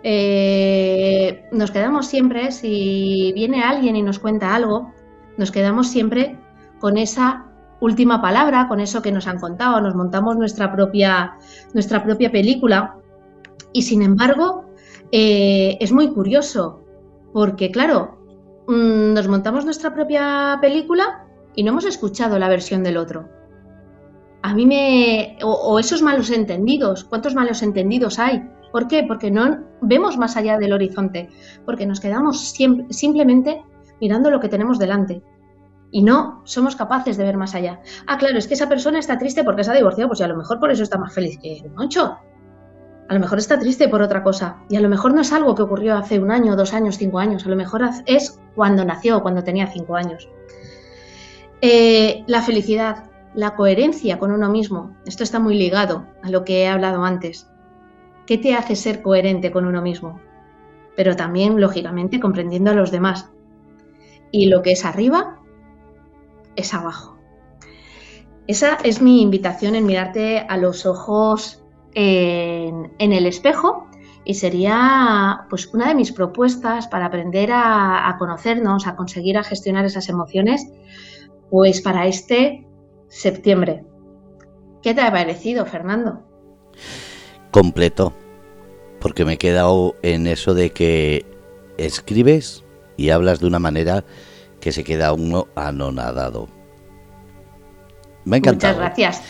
Eh, 0.03 1.45
nos 1.53 1.71
quedamos 1.71 2.07
siempre, 2.07 2.51
si 2.51 3.33
viene 3.35 3.63
alguien 3.63 3.95
y 3.95 4.03
nos 4.03 4.19
cuenta 4.19 4.55
algo, 4.55 4.93
nos 5.37 5.53
quedamos 5.53 5.89
siempre 5.89 6.39
con 6.81 6.97
esa 6.99 7.47
última 7.81 8.21
palabra, 8.21 8.69
con 8.69 8.81
eso 8.81 9.03
que 9.03 9.13
nos 9.13 9.27
han 9.27 9.39
contado, 9.39 9.81
nos 9.81 9.95
montamos 9.95 10.37
nuestra 10.37 10.73
propia, 10.73 11.37
nuestra 11.75 12.03
propia 12.03 12.31
película 12.31 12.97
y 13.73 13.83
sin 13.83 14.03
embargo 14.03 14.65
eh, 15.11 15.77
es 15.81 15.93
muy 15.93 16.13
curioso 16.13 16.85
porque 17.33 17.71
claro, 17.71 18.19
mm, 18.69 19.15
nos 19.15 19.29
montamos 19.29 19.65
nuestra 19.65 19.93
propia 19.95 20.59
película 20.61 21.27
y 21.55 21.63
no 21.63 21.73
hemos 21.73 21.85
escuchado 21.85 22.39
la 22.39 22.49
versión 22.49 22.83
del 22.83 22.97
otro. 22.97 23.29
A 24.43 24.55
mí 24.55 24.67
me... 24.67 25.39
o, 25.43 25.79
esos 25.79 26.03
malos 26.03 26.31
entendidos, 26.31 27.05
¿cuántos 27.05 27.35
malos 27.35 27.63
entendidos 27.63 28.19
hay? 28.19 28.43
¿Por 28.73 28.89
qué? 28.89 29.05
Porque 29.07 29.31
no 29.31 29.61
vemos 29.83 30.17
más 30.17 30.37
allá 30.37 30.59
del 30.59 30.73
horizonte, 30.73 31.29
porque 31.65 31.87
nos 31.87 32.01
quedamos 32.01 32.55
simplemente 32.91 33.63
mirando 34.01 34.31
lo 34.31 34.41
que 34.41 34.49
tenemos 34.49 34.79
delante 34.79 35.23
y 35.93 36.03
no 36.03 36.41
somos 36.45 36.75
capaces 36.75 37.17
de 37.17 37.25
ver 37.25 37.37
más 37.37 37.55
allá. 37.55 37.81
Ah, 38.07 38.17
claro, 38.17 38.39
es 38.39 38.49
que 38.49 38.55
esa 38.55 38.69
persona 38.69 38.99
está 38.99 39.19
triste 39.19 39.45
porque 39.45 39.63
se 39.63 39.71
ha 39.71 39.75
divorciado, 39.75 40.09
pues 40.09 40.23
a 40.23 40.27
lo 40.27 40.37
mejor 40.37 40.59
por 40.59 40.73
eso 40.73 40.83
está 40.83 40.99
más 40.99 41.13
feliz 41.13 41.39
que 41.41 41.63
mucho. 41.77 42.17
A 43.09 43.15
lo 43.15 43.21
mejor 43.21 43.39
está 43.39 43.59
triste 43.59 43.89
por 43.89 44.01
otra 44.01 44.23
cosa 44.23 44.57
y 44.71 44.77
a 44.77 44.81
lo 44.81 44.89
mejor 44.89 45.13
no 45.13 45.21
es 45.21 45.33
algo 45.33 45.55
que 45.55 45.63
ocurrió 45.63 45.97
hace 45.97 46.19
un 46.19 46.31
año, 46.31 46.57
dos 46.57 46.73
años, 46.73 46.97
cinco 46.97 47.19
años, 47.19 47.45
a 47.45 47.51
lo 47.51 47.57
mejor 47.57 47.83
es 48.07 48.41
cuando 48.55 48.85
nació, 48.85 49.23
cuando 49.23 49.45
tenía 49.45 49.67
cinco 49.67 49.97
años. 49.97 50.29
Eh, 51.63 52.25
la 52.27 52.43
felicidad, 52.43 53.11
la 53.35 53.55
coherencia 53.57 54.19
con 54.19 54.33
uno 54.33 54.51
mismo. 54.51 54.95
Esto 55.07 55.23
está 55.23 55.39
muy 55.39 55.57
ligado 55.57 56.07
a 56.23 56.29
lo 56.29 56.45
que 56.45 56.63
he 56.63 56.69
hablado 56.69 57.05
antes. 57.05 57.49
¿Qué 58.27 58.37
te 58.37 58.55
hace 58.55 58.77
ser 58.77 59.01
coherente 59.01 59.51
con 59.51 59.65
uno 59.65 59.81
mismo? 59.81 60.21
Pero 60.97 61.17
también, 61.17 61.61
lógicamente, 61.61 62.21
comprendiendo 62.21 62.73
a 62.73 62.75
los 62.75 62.91
demás. 62.91 63.31
Y 64.31 64.47
lo 64.47 64.63
que 64.63 64.73
es 64.73 64.85
arriba 64.85 65.39
es 66.57 66.75
abajo. 66.75 67.17
Esa 68.47 68.77
es 68.83 69.01
mi 69.01 69.23
invitación 69.23 69.77
en 69.77 69.87
mirarte 69.87 70.41
a 70.41 70.57
los 70.57 70.85
ojos 70.85 71.63
en, 71.95 72.91
el 72.99 73.27
espejo 73.27 73.87
y 74.25 74.35
sería 74.35 75.47
pues 75.49 75.67
una 75.73 75.89
de 75.89 75.95
mis 75.95 76.13
propuestas 76.13 76.89
para 76.89 77.07
aprender 77.07 77.51
a, 77.53 78.17
conocernos, 78.19 78.87
a 78.87 78.97
conseguir 78.97 79.39
a 79.39 79.45
gestionar 79.45 79.85
esas 79.85 80.09
emociones, 80.09 80.69
pues 81.53 81.83
para 81.83 82.07
este 82.07 82.67
septiembre. 83.09 83.85
¿Qué 84.83 84.95
te 84.95 85.03
ha 85.03 85.13
parecido, 85.13 85.67
Fernando? 85.67 86.23
Completo, 87.51 88.15
porque 89.01 89.27
me 89.27 89.35
he 89.35 89.37
quedado 89.37 89.95
en 90.01 90.27
eso 90.27 90.55
de 90.55 90.71
que 90.71 91.27
escribes 91.77 92.65
y 92.97 93.11
hablas 93.11 93.41
de 93.41 93.49
una 93.49 93.59
manera 93.59 94.03
que 94.61 94.73
se 94.73 94.83
queda 94.83 95.13
uno 95.13 95.47
anonadado. 95.55 96.49
Me 98.25 98.37
ha 98.37 98.39
encantado. 98.39 98.77
Muchas 98.77 98.97
gracias. 98.97 99.23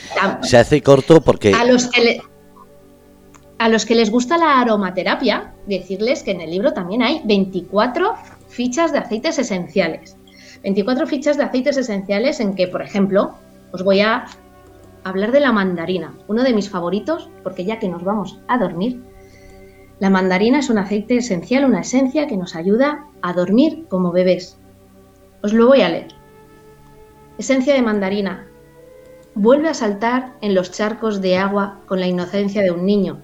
Se 0.49 0.57
hace 0.57 0.81
corto 0.81 1.23
porque... 1.23 1.53
A 1.53 1.65
los 1.65 1.89
que, 1.89 2.21
a 3.59 3.69
los 3.69 3.85
que 3.85 3.97
les 3.97 4.11
gusta 4.13 4.39
la 4.39 4.61
aromaterapia, 4.61 5.55
decirles 5.67 6.23
que 6.23 6.31
en 6.31 6.41
el 6.41 6.53
libro 6.53 6.73
también 6.73 7.03
hay 7.03 7.21
24 7.25 8.15
fichas 8.47 8.93
de 8.93 8.99
aceites 8.99 9.41
esenciales. 9.41 10.17
24 10.63 11.07
fichas 11.07 11.37
de 11.37 11.45
aceites 11.45 11.77
esenciales 11.77 12.41
en 12.41 12.55
que, 12.55 12.69
por 12.69 12.83
ejemplo, 12.83 13.35
os 13.73 13.83
voy 13.83 14.01
a 14.01 14.27
hablar 15.05 15.33
de 15.33 15.41
la 15.41 15.53
mandarina, 15.53 16.15
uno 16.29 16.45
de 16.45 16.53
mis 16.53 16.71
favoritos, 16.71 17.29
porque 17.43 17.65
ya 17.65 17.79
que 17.79 17.89
nos 17.89 18.05
vamos 18.05 18.41
a 18.49 18.59
dormir, 18.59 19.03
la 19.99 20.11
mandarina 20.11 20.61
es 20.61 20.71
un 20.71 20.79
aceite 20.79 21.17
esencial, 21.17 21.65
una 21.65 21.81
esencia 21.81 22.27
que 22.27 22.37
nos 22.37 22.57
ayuda 22.57 23.07
a 23.23 23.33
dormir 23.33 23.87
como 23.89 24.13
bebés. 24.13 24.59
Os 25.43 25.53
lo 25.53 25.67
voy 25.67 25.83
a 25.83 25.89
leer. 25.89 26.09
Esencia 27.39 27.75
de 27.75 27.83
mandarina, 27.83 28.47
vuelve 29.35 29.69
a 29.69 29.75
saltar 29.75 30.35
en 30.41 30.55
los 30.55 30.71
charcos 30.71 31.21
de 31.21 31.37
agua 31.37 31.81
con 31.87 32.01
la 32.01 32.07
inocencia 32.07 32.63
de 32.63 32.71
un 32.71 32.85
niño. 32.85 33.21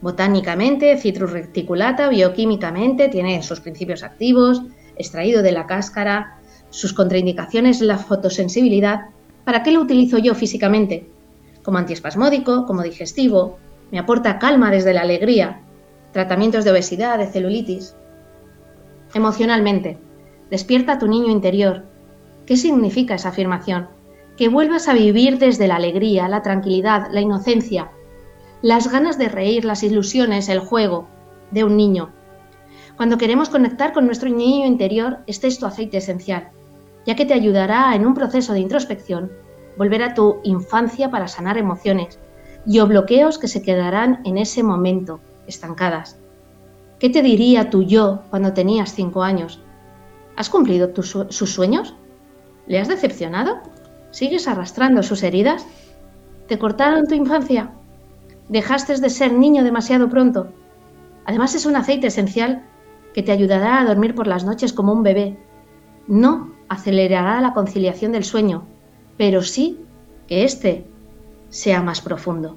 Botánicamente, 0.00 0.96
Citrus 0.96 1.30
reticulata, 1.30 2.08
bioquímicamente, 2.08 3.08
tiene 3.08 3.42
sus 3.42 3.60
principios 3.60 4.02
activos, 4.02 4.62
extraído 4.96 5.42
de 5.42 5.52
la 5.52 5.66
cáscara, 5.66 6.38
sus 6.72 6.92
contraindicaciones 6.92 7.80
la 7.80 7.98
fotosensibilidad. 7.98 9.10
¿Para 9.44 9.62
qué 9.62 9.70
lo 9.70 9.80
utilizo 9.80 10.18
yo 10.18 10.34
físicamente? 10.34 11.08
Como 11.62 11.78
antiespasmódico, 11.78 12.66
como 12.66 12.82
digestivo, 12.82 13.58
me 13.92 14.00
aporta 14.00 14.40
calma 14.40 14.72
desde 14.72 14.92
la 14.92 15.02
alegría, 15.02 15.60
tratamientos 16.12 16.64
de 16.64 16.72
obesidad, 16.72 17.18
de 17.18 17.28
celulitis. 17.28 17.94
Emocionalmente, 19.14 19.98
despierta 20.50 20.94
a 20.94 20.98
tu 20.98 21.06
niño 21.06 21.30
interior. 21.30 21.84
¿Qué 22.46 22.56
significa 22.56 23.14
esa 23.14 23.28
afirmación? 23.28 23.86
que 24.36 24.48
vuelvas 24.48 24.88
a 24.88 24.94
vivir 24.94 25.38
desde 25.38 25.68
la 25.68 25.76
alegría, 25.76 26.28
la 26.28 26.42
tranquilidad, 26.42 27.08
la 27.10 27.20
inocencia, 27.20 27.90
las 28.62 28.90
ganas 28.90 29.18
de 29.18 29.28
reír, 29.28 29.64
las 29.64 29.82
ilusiones, 29.82 30.48
el 30.48 30.60
juego 30.60 31.08
de 31.50 31.64
un 31.64 31.76
niño. 31.76 32.10
Cuando 32.96 33.18
queremos 33.18 33.48
conectar 33.50 33.92
con 33.92 34.06
nuestro 34.06 34.30
niño 34.30 34.66
interior, 34.66 35.18
este 35.26 35.48
es 35.48 35.58
tu 35.58 35.66
aceite 35.66 35.98
esencial, 35.98 36.50
ya 37.06 37.16
que 37.16 37.26
te 37.26 37.34
ayudará 37.34 37.94
en 37.94 38.06
un 38.06 38.14
proceso 38.14 38.52
de 38.52 38.60
introspección 38.60 39.32
volver 39.76 40.02
a 40.02 40.14
tu 40.14 40.40
infancia 40.44 41.10
para 41.10 41.28
sanar 41.28 41.58
emociones 41.58 42.18
y 42.66 42.78
o 42.78 42.86
bloqueos 42.86 43.38
que 43.38 43.48
se 43.48 43.62
quedarán 43.62 44.20
en 44.24 44.38
ese 44.38 44.62
momento, 44.62 45.20
estancadas. 45.46 46.18
¿Qué 46.98 47.10
te 47.10 47.22
diría 47.22 47.70
tu 47.70 47.82
yo 47.82 48.22
cuando 48.30 48.52
tenías 48.52 48.94
cinco 48.94 49.22
años? 49.22 49.60
¿Has 50.36 50.48
cumplido 50.48 50.92
sus 51.02 51.52
sueños? 51.52 51.96
¿Le 52.66 52.78
has 52.78 52.88
decepcionado? 52.88 53.60
¿Sigues 54.10 54.46
arrastrando 54.46 55.02
sus 55.02 55.22
heridas? 55.22 55.66
¿Te 56.46 56.58
cortaron 56.58 57.06
tu 57.06 57.14
infancia? 57.14 57.72
¿Dejaste 58.48 58.98
de 58.98 59.10
ser 59.10 59.32
niño 59.32 59.64
demasiado 59.64 60.08
pronto? 60.08 60.52
Además 61.24 61.54
es 61.54 61.66
un 61.66 61.76
aceite 61.76 62.06
esencial 62.06 62.64
que 63.14 63.22
te 63.22 63.32
ayudará 63.32 63.80
a 63.80 63.84
dormir 63.84 64.14
por 64.14 64.26
las 64.26 64.44
noches 64.44 64.72
como 64.72 64.92
un 64.92 65.02
bebé. 65.02 65.38
No 66.06 66.51
acelerará 66.68 67.40
la 67.40 67.52
conciliación 67.52 68.12
del 68.12 68.24
sueño, 68.24 68.64
pero 69.16 69.42
sí 69.42 69.80
que 70.26 70.44
éste 70.44 70.86
sea 71.50 71.82
más 71.82 72.00
profundo. 72.00 72.56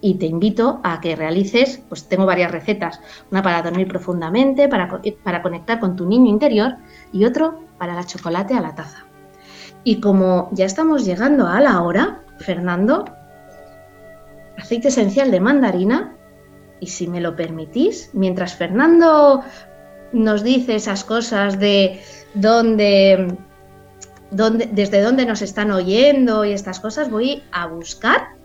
Y 0.00 0.14
te 0.14 0.26
invito 0.26 0.80
a 0.82 1.00
que 1.00 1.16
realices, 1.16 1.82
pues 1.88 2.08
tengo 2.08 2.24
varias 2.24 2.50
recetas, 2.50 3.00
una 3.30 3.42
para 3.42 3.62
dormir 3.62 3.86
profundamente, 3.88 4.68
para, 4.68 5.00
para 5.22 5.42
conectar 5.42 5.78
con 5.78 5.96
tu 5.96 6.06
niño 6.06 6.30
interior 6.30 6.76
y 7.12 7.24
otro 7.24 7.60
para 7.78 7.94
la 7.94 8.04
chocolate 8.04 8.54
a 8.54 8.60
la 8.60 8.74
taza. 8.74 9.04
Y 9.84 10.00
como 10.00 10.48
ya 10.52 10.64
estamos 10.64 11.04
llegando 11.04 11.46
a 11.46 11.60
la 11.60 11.82
hora, 11.82 12.22
Fernando, 12.38 13.04
aceite 14.56 14.88
esencial 14.88 15.30
de 15.30 15.40
mandarina, 15.40 16.14
y 16.80 16.86
si 16.86 17.06
me 17.06 17.20
lo 17.20 17.36
permitís, 17.36 18.10
mientras 18.14 18.54
Fernando 18.54 19.42
nos 20.12 20.42
dice 20.42 20.76
esas 20.76 21.04
cosas 21.04 21.58
de 21.58 22.00
dónde, 22.34 23.36
dónde, 24.30 24.68
desde 24.72 25.02
dónde 25.02 25.26
nos 25.26 25.42
están 25.42 25.70
oyendo 25.70 26.44
y 26.44 26.52
estas 26.52 26.80
cosas, 26.80 27.10
voy 27.10 27.42
a 27.52 27.66
buscar 27.66 28.36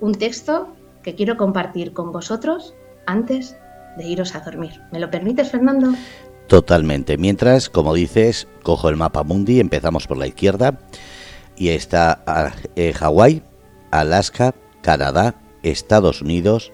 un 0.00 0.14
texto 0.14 0.68
que 1.02 1.14
quiero 1.14 1.36
compartir 1.36 1.92
con 1.92 2.12
vosotros 2.12 2.74
antes 3.06 3.56
de 3.96 4.04
iros 4.04 4.34
a 4.34 4.40
dormir. 4.40 4.80
¿Me 4.92 5.00
lo 5.00 5.10
permites, 5.10 5.50
Fernando? 5.50 5.92
Totalmente. 6.46 7.18
Mientras, 7.18 7.68
como 7.68 7.94
dices, 7.94 8.48
cojo 8.62 8.88
el 8.88 8.96
mapa 8.96 9.22
mundi, 9.22 9.60
empezamos 9.60 10.06
por 10.06 10.16
la 10.16 10.26
izquierda 10.26 10.78
y 11.56 11.70
está 11.70 12.22
ah, 12.26 12.52
eh, 12.76 12.92
Hawái, 12.92 13.42
Alaska, 13.90 14.54
Canadá, 14.82 15.34
Estados 15.62 16.22
Unidos. 16.22 16.72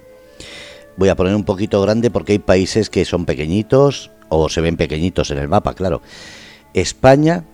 Voy 0.97 1.09
a 1.09 1.17
poner 1.17 1.35
un 1.35 1.45
poquito 1.45 1.83
grande 1.83 2.11
porque 2.11 2.33
hay 2.33 2.39
países 2.39 2.91
que 2.91 3.05
son 3.05 3.25
pequeñitos 3.25 4.11
o 4.29 4.49
se 4.49 4.61
ven 4.61 4.77
pequeñitos 4.77 5.31
en 5.31 5.39
el 5.39 5.49
mapa, 5.49 5.75
claro. 5.75 6.03
España, 6.73 7.45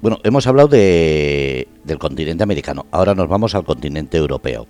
bueno, 0.00 0.18
hemos 0.24 0.46
hablado 0.46 0.68
de, 0.68 1.68
del 1.84 1.98
continente 1.98 2.42
americano, 2.42 2.86
ahora 2.90 3.14
nos 3.14 3.28
vamos 3.28 3.54
al 3.54 3.64
continente 3.64 4.16
europeo. 4.18 4.66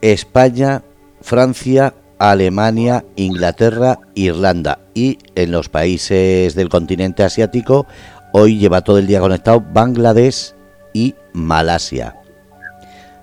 España, 0.00 0.82
Francia, 1.20 1.94
Alemania, 2.18 3.04
Inglaterra, 3.16 3.98
Irlanda 4.14 4.80
y 4.94 5.18
en 5.34 5.52
los 5.52 5.68
países 5.68 6.54
del 6.54 6.68
continente 6.68 7.22
asiático 7.22 7.86
hoy 8.32 8.58
lleva 8.58 8.82
todo 8.82 8.98
el 8.98 9.06
día 9.06 9.20
conectado 9.20 9.60
Bangladesh 9.72 10.54
y 10.92 11.14
Malasia. 11.32 12.19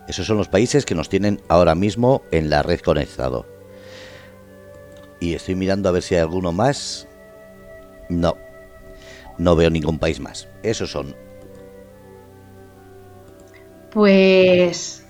Esos 0.08 0.26
son 0.26 0.38
los 0.38 0.48
países 0.48 0.86
que 0.86 0.96
nos 0.96 1.10
tienen 1.10 1.42
ahora 1.50 1.76
mismo 1.76 2.22
en 2.32 2.50
la 2.50 2.64
red 2.64 2.80
conectado. 2.80 3.46
Y 5.20 5.34
estoy 5.34 5.56
mirando 5.56 5.90
a 5.90 5.92
ver 5.92 6.02
si 6.02 6.16
hay 6.16 6.22
alguno 6.22 6.52
más. 6.52 7.08
No, 8.10 8.36
no 9.38 9.56
veo 9.56 9.70
ningún 9.70 10.00
país 10.00 10.20
más. 10.20 10.48
Esos 10.64 10.92
son. 10.92 11.16
Pues 13.92 15.06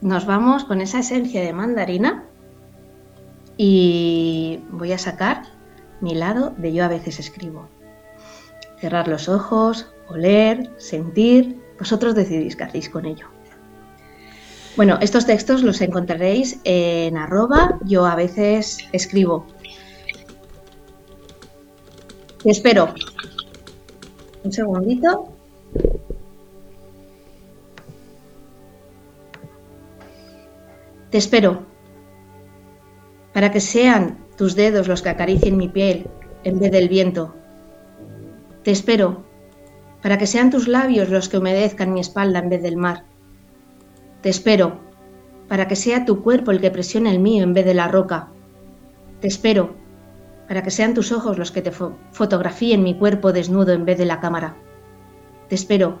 nos 0.00 0.26
vamos 0.26 0.64
con 0.64 0.80
esa 0.80 1.00
esencia 1.00 1.42
de 1.42 1.52
mandarina 1.52 2.24
y 3.56 4.60
voy 4.70 4.92
a 4.92 4.98
sacar 4.98 5.42
mi 6.00 6.14
lado 6.14 6.54
de 6.56 6.72
yo 6.72 6.84
a 6.84 6.88
veces 6.88 7.18
escribo. 7.18 7.68
Cerrar 8.80 9.08
los 9.08 9.28
ojos, 9.28 9.92
oler, 10.08 10.70
sentir, 10.78 11.60
vosotros 11.78 12.14
decidís 12.14 12.56
qué 12.56 12.64
hacéis 12.64 12.88
con 12.88 13.04
ello. 13.04 13.26
Bueno, 14.78 14.96
estos 15.00 15.26
textos 15.26 15.64
los 15.64 15.80
encontraréis 15.80 16.60
en 16.62 17.16
arroba 17.16 17.80
yo 17.84 18.06
a 18.06 18.14
veces 18.14 18.78
escribo. 18.92 19.44
Te 22.44 22.52
espero. 22.52 22.94
Un 24.44 24.52
segundito. 24.52 25.32
Te 31.10 31.18
espero 31.18 31.66
para 33.32 33.50
que 33.50 33.60
sean 33.60 34.16
tus 34.36 34.54
dedos 34.54 34.86
los 34.86 35.02
que 35.02 35.08
acaricien 35.08 35.56
mi 35.56 35.68
piel 35.68 36.06
en 36.44 36.60
vez 36.60 36.70
del 36.70 36.88
viento. 36.88 37.34
Te 38.62 38.70
espero, 38.70 39.24
para 40.02 40.18
que 40.18 40.28
sean 40.28 40.50
tus 40.50 40.68
labios 40.68 41.08
los 41.08 41.28
que 41.28 41.38
humedezcan 41.38 41.92
mi 41.92 41.98
espalda 41.98 42.38
en 42.38 42.48
vez 42.48 42.62
del 42.62 42.76
mar. 42.76 43.17
Te 44.22 44.28
espero, 44.30 44.80
para 45.48 45.68
que 45.68 45.76
sea 45.76 46.04
tu 46.04 46.22
cuerpo 46.22 46.50
el 46.50 46.60
que 46.60 46.70
presione 46.70 47.10
el 47.10 47.20
mío 47.20 47.44
en 47.44 47.54
vez 47.54 47.64
de 47.64 47.74
la 47.74 47.88
roca. 47.88 48.28
Te 49.20 49.28
espero, 49.28 49.74
para 50.48 50.62
que 50.62 50.70
sean 50.70 50.94
tus 50.94 51.12
ojos 51.12 51.38
los 51.38 51.52
que 51.52 51.62
te 51.62 51.70
fotografíen 51.70 52.82
mi 52.82 52.94
cuerpo 52.94 53.32
desnudo 53.32 53.72
en 53.72 53.84
vez 53.84 53.98
de 53.98 54.06
la 54.06 54.20
cámara. 54.20 54.56
Te 55.48 55.54
espero, 55.54 55.98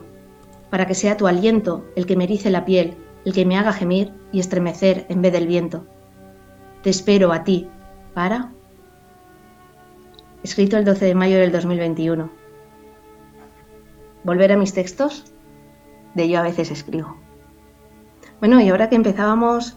para 0.70 0.86
que 0.86 0.94
sea 0.94 1.16
tu 1.16 1.26
aliento 1.26 1.84
el 1.96 2.06
que 2.06 2.16
me 2.16 2.24
erice 2.24 2.50
la 2.50 2.64
piel, 2.64 2.96
el 3.24 3.32
que 3.32 3.44
me 3.44 3.56
haga 3.56 3.72
gemir 3.72 4.12
y 4.32 4.40
estremecer 4.40 5.06
en 5.08 5.22
vez 5.22 5.32
del 5.32 5.46
viento. 5.46 5.86
Te 6.82 6.90
espero 6.90 7.32
a 7.32 7.44
ti 7.44 7.68
para... 8.14 8.52
Escrito 10.42 10.76
el 10.76 10.84
12 10.84 11.04
de 11.04 11.14
mayo 11.14 11.38
del 11.38 11.52
2021. 11.52 12.30
volver 14.24 14.52
a 14.52 14.56
mis 14.56 14.72
textos, 14.72 15.32
de 16.14 16.28
yo 16.28 16.38
a 16.38 16.42
veces 16.42 16.70
escribo. 16.70 17.27
Bueno, 18.40 18.60
y 18.60 18.68
ahora 18.68 18.88
que 18.88 18.96
empezábamos 18.96 19.76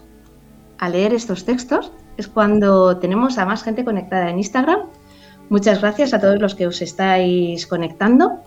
a 0.78 0.88
leer 0.88 1.14
estos 1.14 1.44
textos, 1.44 1.92
es 2.16 2.28
cuando 2.28 2.98
tenemos 2.98 3.38
a 3.38 3.46
más 3.46 3.62
gente 3.62 3.84
conectada 3.84 4.30
en 4.30 4.38
Instagram. 4.38 4.80
Muchas 5.48 5.80
gracias 5.80 6.14
a 6.14 6.20
todos 6.20 6.40
los 6.40 6.54
que 6.54 6.66
os 6.66 6.80
estáis 6.80 7.66
conectando. 7.66 8.40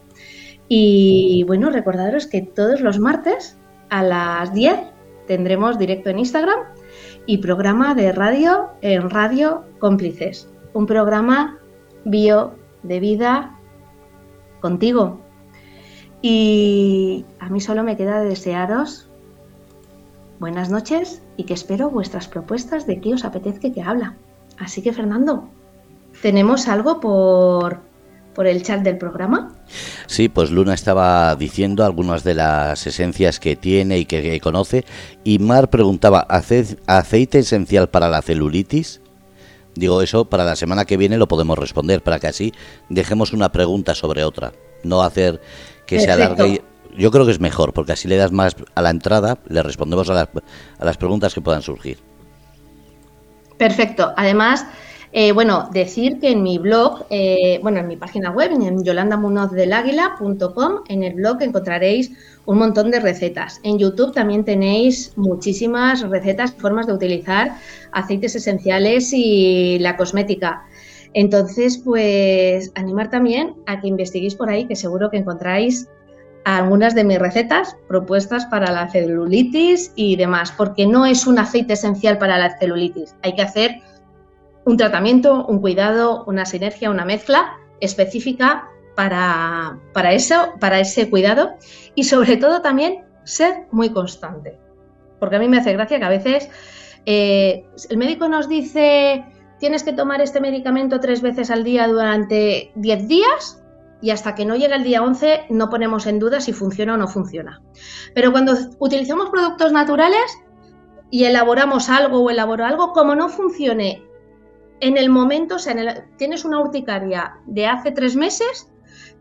Y 0.67 1.43
bueno, 1.47 1.69
recordaros 1.69 2.28
que 2.28 2.41
todos 2.41 2.82
los 2.82 2.99
martes 2.99 3.58
a 3.89 4.04
las 4.04 4.54
10 4.54 4.80
tendremos 5.28 5.78
directo 5.78 6.10
en 6.10 6.19
Instagram 6.19 6.60
y 7.25 7.39
programa 7.39 7.93
de 7.93 8.12
radio 8.12 8.69
en 8.82 9.10
Radio 9.10 9.63
Cómplices. 9.80 10.49
Un 10.73 10.86
programa 10.86 11.60
bio 12.06 12.56
de 12.84 12.99
vida 12.99 13.60
contigo. 14.62 15.19
Y 16.21 17.25
a 17.39 17.49
mí 17.49 17.60
solo 17.60 17.84
me 17.84 17.97
queda 17.97 18.21
desearos 18.21 19.10
buenas 20.39 20.69
noches 20.69 21.21
y 21.38 21.43
que 21.43 21.54
espero 21.54 21.89
vuestras 21.89 22.28
propuestas 22.28 22.88
de 22.88 23.00
qué 23.00 23.13
os 23.13 23.26
apetezca 23.26 23.71
que 23.71 23.82
habla. 23.82 24.15
Así 24.58 24.82
que 24.82 24.93
Fernando, 24.93 25.50
¿tenemos 26.21 26.67
algo 26.67 27.00
por, 27.00 27.82
por 28.34 28.48
el 28.48 28.63
chat 28.63 28.82
del 28.82 28.98
programa? 28.98 29.54
Sí, 30.08 30.30
pues 30.30 30.52
Luna 30.52 30.74
estaba 30.74 31.36
diciendo 31.36 31.84
algunas 31.84 32.24
de 32.24 32.36
las 32.36 32.86
esencias 32.86 33.39
que 33.39 33.56
tiene 33.56 34.00
y 34.00 34.06
que, 34.06 34.39
conoce. 34.39 34.86
Y 35.24 35.39
Mar 35.39 35.69
preguntaba, 35.69 36.28
¿aceite 36.30 37.39
esencial 37.39 37.89
para 37.89 38.10
la 38.10 38.21
celulitis? 38.21 39.02
Digo, 39.76 40.02
eso 40.02 40.26
para 40.26 40.45
la 40.45 40.56
semana 40.56 40.86
que 40.86 40.95
viene 40.95 41.17
lo 41.17 41.28
podemos 41.28 41.58
responder, 41.58 42.02
para 42.02 42.19
que 42.19 42.28
así 42.28 42.54
dejemos 42.89 43.34
una 43.34 43.52
pregunta 43.52 43.93
sobre 43.93 44.24
otra. 44.24 44.54
No 44.84 45.02
hacer 45.02 45.41
que 45.86 46.00
se 46.00 46.12
alargue. 46.12 46.62
Yo 46.97 47.12
creo 47.12 47.25
que 47.25 47.31
es 47.31 47.39
mejor, 47.39 47.73
porque 47.73 47.91
así 47.91 48.08
le 48.08 48.17
das 48.17 48.31
más 48.31 48.55
a 48.73 48.81
la 48.81 48.89
entrada, 48.89 49.38
le 49.47 49.62
respondemos 49.63 50.10
a 50.10 50.13
las, 50.13 50.29
a 50.79 50.86
las 50.86 50.97
preguntas 50.97 51.34
que 51.34 51.41
puedan 51.41 51.62
surgir. 51.62 51.97
Perfecto. 53.58 54.13
Además, 54.17 54.65
eh, 55.17 55.31
bueno, 55.31 55.69
decir 55.71 56.19
que 56.19 56.31
en 56.31 56.43
mi 56.43 56.58
blog, 56.58 57.05
eh, 57.10 57.58
bueno, 57.63 57.79
en 57.79 57.88
mi 57.88 57.95
página 57.95 58.31
web, 58.31 58.51
en 58.51 58.84
yolandamunozdeláguila.com, 58.84 60.81
en 60.89 61.03
el 61.03 61.13
blog 61.13 61.41
encontraréis 61.41 62.12
un 62.45 62.58
montón 62.58 62.91
de 62.91 62.99
recetas. 62.99 63.62
En 63.63 63.79
YouTube 63.79 64.13
también 64.13 64.43
tenéis 64.43 65.13
muchísimas 65.15 66.01
recetas, 66.10 66.53
formas 66.55 66.88
de 66.88 66.93
utilizar 66.93 67.55
aceites 67.93 68.36
esenciales 68.36 69.13
y 69.13 69.79
la 69.79 69.95
cosmética. 69.95 70.65
Entonces, 71.13 71.77
pues 71.77 72.73
animar 72.75 73.10
también 73.10 73.53
a 73.67 73.79
que 73.79 73.88
investiguéis 73.88 74.36
por 74.36 74.49
ahí, 74.49 74.65
que 74.65 74.75
seguro 74.75 75.10
que 75.10 75.15
encontráis 75.15 75.88
algunas 76.45 76.93
de 76.93 77.03
mis 77.03 77.19
recetas 77.19 77.75
propuestas 77.88 78.45
para 78.45 78.71
la 78.71 78.88
celulitis 78.89 79.91
y 79.95 80.15
demás, 80.15 80.53
porque 80.55 80.86
no 80.86 81.05
es 81.05 81.25
un 81.25 81.39
aceite 81.39 81.73
esencial 81.73 82.19
para 82.19 82.38
la 82.38 82.58
celulitis. 82.58 83.15
Hay 83.23 83.34
que 83.34 83.41
hacer 83.41 83.81
un 84.63 84.77
tratamiento, 84.77 85.45
un 85.47 85.60
cuidado, 85.60 86.23
una 86.27 86.45
sinergia, 86.45 86.91
una 86.91 87.03
mezcla 87.03 87.58
específica 87.81 88.69
para, 88.95 89.79
para, 89.91 90.13
eso, 90.13 90.53
para 90.60 90.79
ese 90.79 91.10
cuidado 91.10 91.55
y 91.95 92.03
sobre 92.03 92.38
todo 92.38 92.62
también 92.62 93.03
ser 93.23 93.65
muy 93.71 93.89
constante. 93.89 94.58
Porque 95.19 95.38
a 95.38 95.39
mí 95.39 95.47
me 95.47 95.58
hace 95.58 95.73
gracia 95.73 95.97
que 95.97 96.05
a 96.05 96.10
veces 96.10 96.49
eh, 97.08 97.65
el 97.89 97.97
médico 97.97 98.27
nos 98.27 98.47
dice 98.47 99.25
tienes 99.60 99.84
que 99.84 99.93
tomar 99.93 100.21
este 100.21 100.41
medicamento 100.41 100.99
tres 100.99 101.21
veces 101.21 101.49
al 101.49 101.63
día 101.63 101.88
durante 101.88 102.71
10 102.75 103.08
días 103.08 103.63
y 104.06 104.12
hasta 104.12 104.36
que 104.36 104.46
no 104.46 104.56
llega 104.56 104.76
el 104.76 104.84
día 104.84 105.02
11 105.02 105.48
no 105.50 105.72
ponemos 105.72 106.06
en 106.06 106.20
duda 106.20 106.39
si 106.39 106.54
funciona 106.54 106.94
o 106.94 106.98
no 106.98 107.08
funciona. 107.08 107.63
Pero 108.13 108.32
cuando 108.32 108.54
utilizamos 108.78 109.32
productos 109.32 109.72
naturales 109.72 110.22
y 111.10 111.24
elaboramos 111.24 111.89
algo 111.89 112.20
o 112.20 112.30
elaboro 112.30 112.65
algo, 112.65 112.94
como 112.94 113.15
no 113.15 113.30
funcione 113.30 114.04
en 114.80 114.98
el 114.98 115.10
momento, 115.10 115.56
o 115.56 115.60
sea, 115.60 116.06
tienes 116.18 116.46
una 116.46 116.60
urticaria 116.60 117.39
de 117.48 117.65
hace 117.65 117.89
tres 117.89 118.15
meses, 118.15 118.72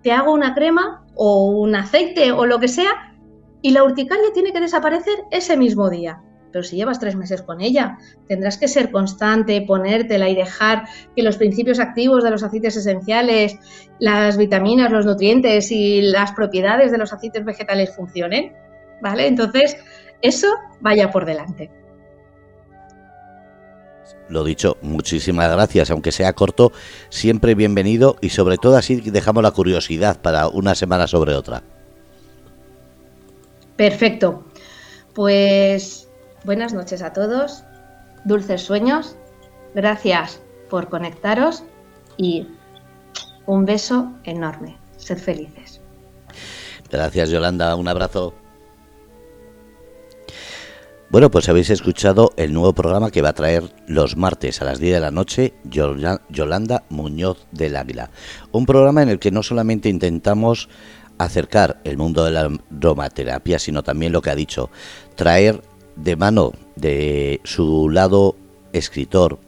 te 0.02 0.12
hago 0.12 0.34
una 0.34 0.54
crema 0.54 1.06
o 1.14 1.46
un 1.46 1.74
aceite 1.74 2.32
o 2.32 2.44
lo 2.44 2.60
que 2.60 2.68
sea, 2.68 3.16
y 3.62 3.70
la 3.70 3.84
urticaria 3.84 4.34
tiene 4.34 4.52
que 4.52 4.60
desaparecer 4.60 5.14
ese 5.30 5.56
mismo 5.56 5.88
día. 5.88 6.22
Pero 6.54 6.62
si 6.62 6.76
llevas 6.76 7.00
tres 7.00 7.16
meses 7.16 7.42
con 7.42 7.60
ella, 7.60 7.98
tendrás 8.28 8.58
que 8.58 8.68
ser 8.68 8.92
constante, 8.92 9.60
ponértela 9.62 10.28
y 10.28 10.36
dejar 10.36 10.84
que 11.16 11.24
los 11.24 11.36
principios 11.36 11.80
activos 11.80 12.22
de 12.22 12.30
los 12.30 12.44
aceites 12.44 12.76
esenciales, 12.76 13.58
las 13.98 14.36
vitaminas, 14.36 14.92
los 14.92 15.04
nutrientes 15.04 15.72
y 15.72 16.00
las 16.00 16.30
propiedades 16.30 16.92
de 16.92 16.98
los 16.98 17.12
aceites 17.12 17.44
vegetales 17.44 17.96
funcionen. 17.96 18.52
¿Vale? 19.02 19.26
Entonces, 19.26 19.76
eso 20.22 20.46
vaya 20.80 21.10
por 21.10 21.24
delante. 21.24 21.72
Lo 24.28 24.44
dicho, 24.44 24.76
muchísimas 24.80 25.50
gracias, 25.50 25.90
aunque 25.90 26.12
sea 26.12 26.34
corto, 26.34 26.70
siempre 27.08 27.56
bienvenido 27.56 28.14
y 28.20 28.28
sobre 28.28 28.58
todo 28.58 28.76
así 28.76 29.00
dejamos 29.00 29.42
la 29.42 29.50
curiosidad 29.50 30.20
para 30.20 30.46
una 30.46 30.76
semana 30.76 31.08
sobre 31.08 31.34
otra. 31.34 31.64
Perfecto. 33.76 34.44
Pues 35.14 36.03
buenas 36.44 36.74
noches 36.74 37.02
a 37.02 37.12
todos, 37.12 37.64
dulces 38.24 38.62
sueños, 38.62 39.16
gracias 39.74 40.40
por 40.68 40.88
conectaros 40.88 41.64
y 42.16 42.46
un 43.46 43.64
beso 43.64 44.12
enorme. 44.24 44.76
Sed 44.96 45.18
felices. 45.18 45.80
Gracias 46.90 47.30
Yolanda, 47.30 47.74
un 47.76 47.88
abrazo. 47.88 48.34
Bueno, 51.10 51.30
pues 51.30 51.48
habéis 51.48 51.70
escuchado 51.70 52.32
el 52.36 52.52
nuevo 52.52 52.72
programa 52.72 53.10
que 53.10 53.22
va 53.22 53.28
a 53.28 53.34
traer 53.34 53.62
los 53.86 54.16
martes 54.16 54.60
a 54.60 54.64
las 54.64 54.80
10 54.80 54.94
de 54.94 55.00
la 55.00 55.10
noche 55.10 55.54
Yolanda 55.64 56.84
Muñoz 56.88 57.46
del 57.52 57.76
Águila. 57.76 58.10
Un 58.50 58.66
programa 58.66 59.02
en 59.02 59.10
el 59.10 59.18
que 59.20 59.30
no 59.30 59.42
solamente 59.42 59.88
intentamos 59.88 60.68
acercar 61.18 61.80
el 61.84 61.96
mundo 61.98 62.24
de 62.24 62.32
la 62.32 62.50
aromaterapia, 62.80 63.60
sino 63.60 63.84
también 63.84 64.12
lo 64.12 64.22
que 64.22 64.30
ha 64.30 64.34
dicho, 64.34 64.70
traer 65.14 65.62
de 65.96 66.16
mano 66.16 66.52
de 66.76 67.40
su 67.44 67.90
lado 67.90 68.36
escritor, 68.72 69.38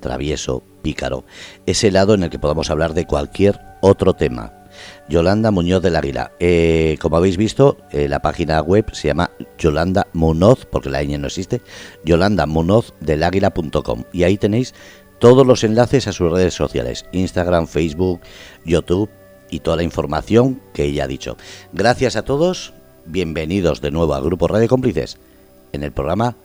travieso, 0.00 0.62
pícaro, 0.82 1.24
ese 1.66 1.90
lado 1.90 2.14
en 2.14 2.22
el 2.22 2.30
que 2.30 2.38
podamos 2.38 2.70
hablar 2.70 2.94
de 2.94 3.06
cualquier 3.06 3.60
otro 3.80 4.14
tema. 4.14 4.52
Yolanda 5.08 5.50
Muñoz 5.50 5.82
del 5.82 5.96
Águila. 5.96 6.30
Eh, 6.38 6.96
como 7.00 7.16
habéis 7.16 7.36
visto, 7.36 7.76
eh, 7.90 8.08
la 8.08 8.20
página 8.20 8.62
web 8.62 8.86
se 8.92 9.08
llama 9.08 9.32
Yolanda 9.58 10.06
Munoz, 10.12 10.64
porque 10.70 10.90
la 10.90 11.02
ñ 11.02 11.18
no 11.18 11.26
existe, 11.26 11.60
yolandamunozdeláguila.com. 12.04 14.04
Y 14.12 14.22
ahí 14.22 14.38
tenéis 14.38 14.74
todos 15.18 15.44
los 15.46 15.64
enlaces 15.64 16.06
a 16.06 16.12
sus 16.12 16.30
redes 16.30 16.54
sociales, 16.54 17.04
Instagram, 17.12 17.66
Facebook, 17.66 18.20
YouTube 18.64 19.10
y 19.50 19.60
toda 19.60 19.76
la 19.76 19.82
información 19.82 20.62
que 20.72 20.84
ella 20.84 21.04
ha 21.04 21.08
dicho. 21.08 21.36
Gracias 21.72 22.16
a 22.16 22.22
todos, 22.22 22.72
bienvenidos 23.04 23.80
de 23.80 23.90
nuevo 23.90 24.14
al 24.14 24.22
Grupo 24.22 24.48
Radio 24.48 24.68
Cómplices 24.68 25.18
en 25.72 25.82
el 25.82 25.92
programa 25.92 26.36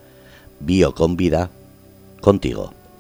Bio 0.59 0.93
con 0.93 1.17
Vida 1.17 1.49
contigo. 2.21 2.73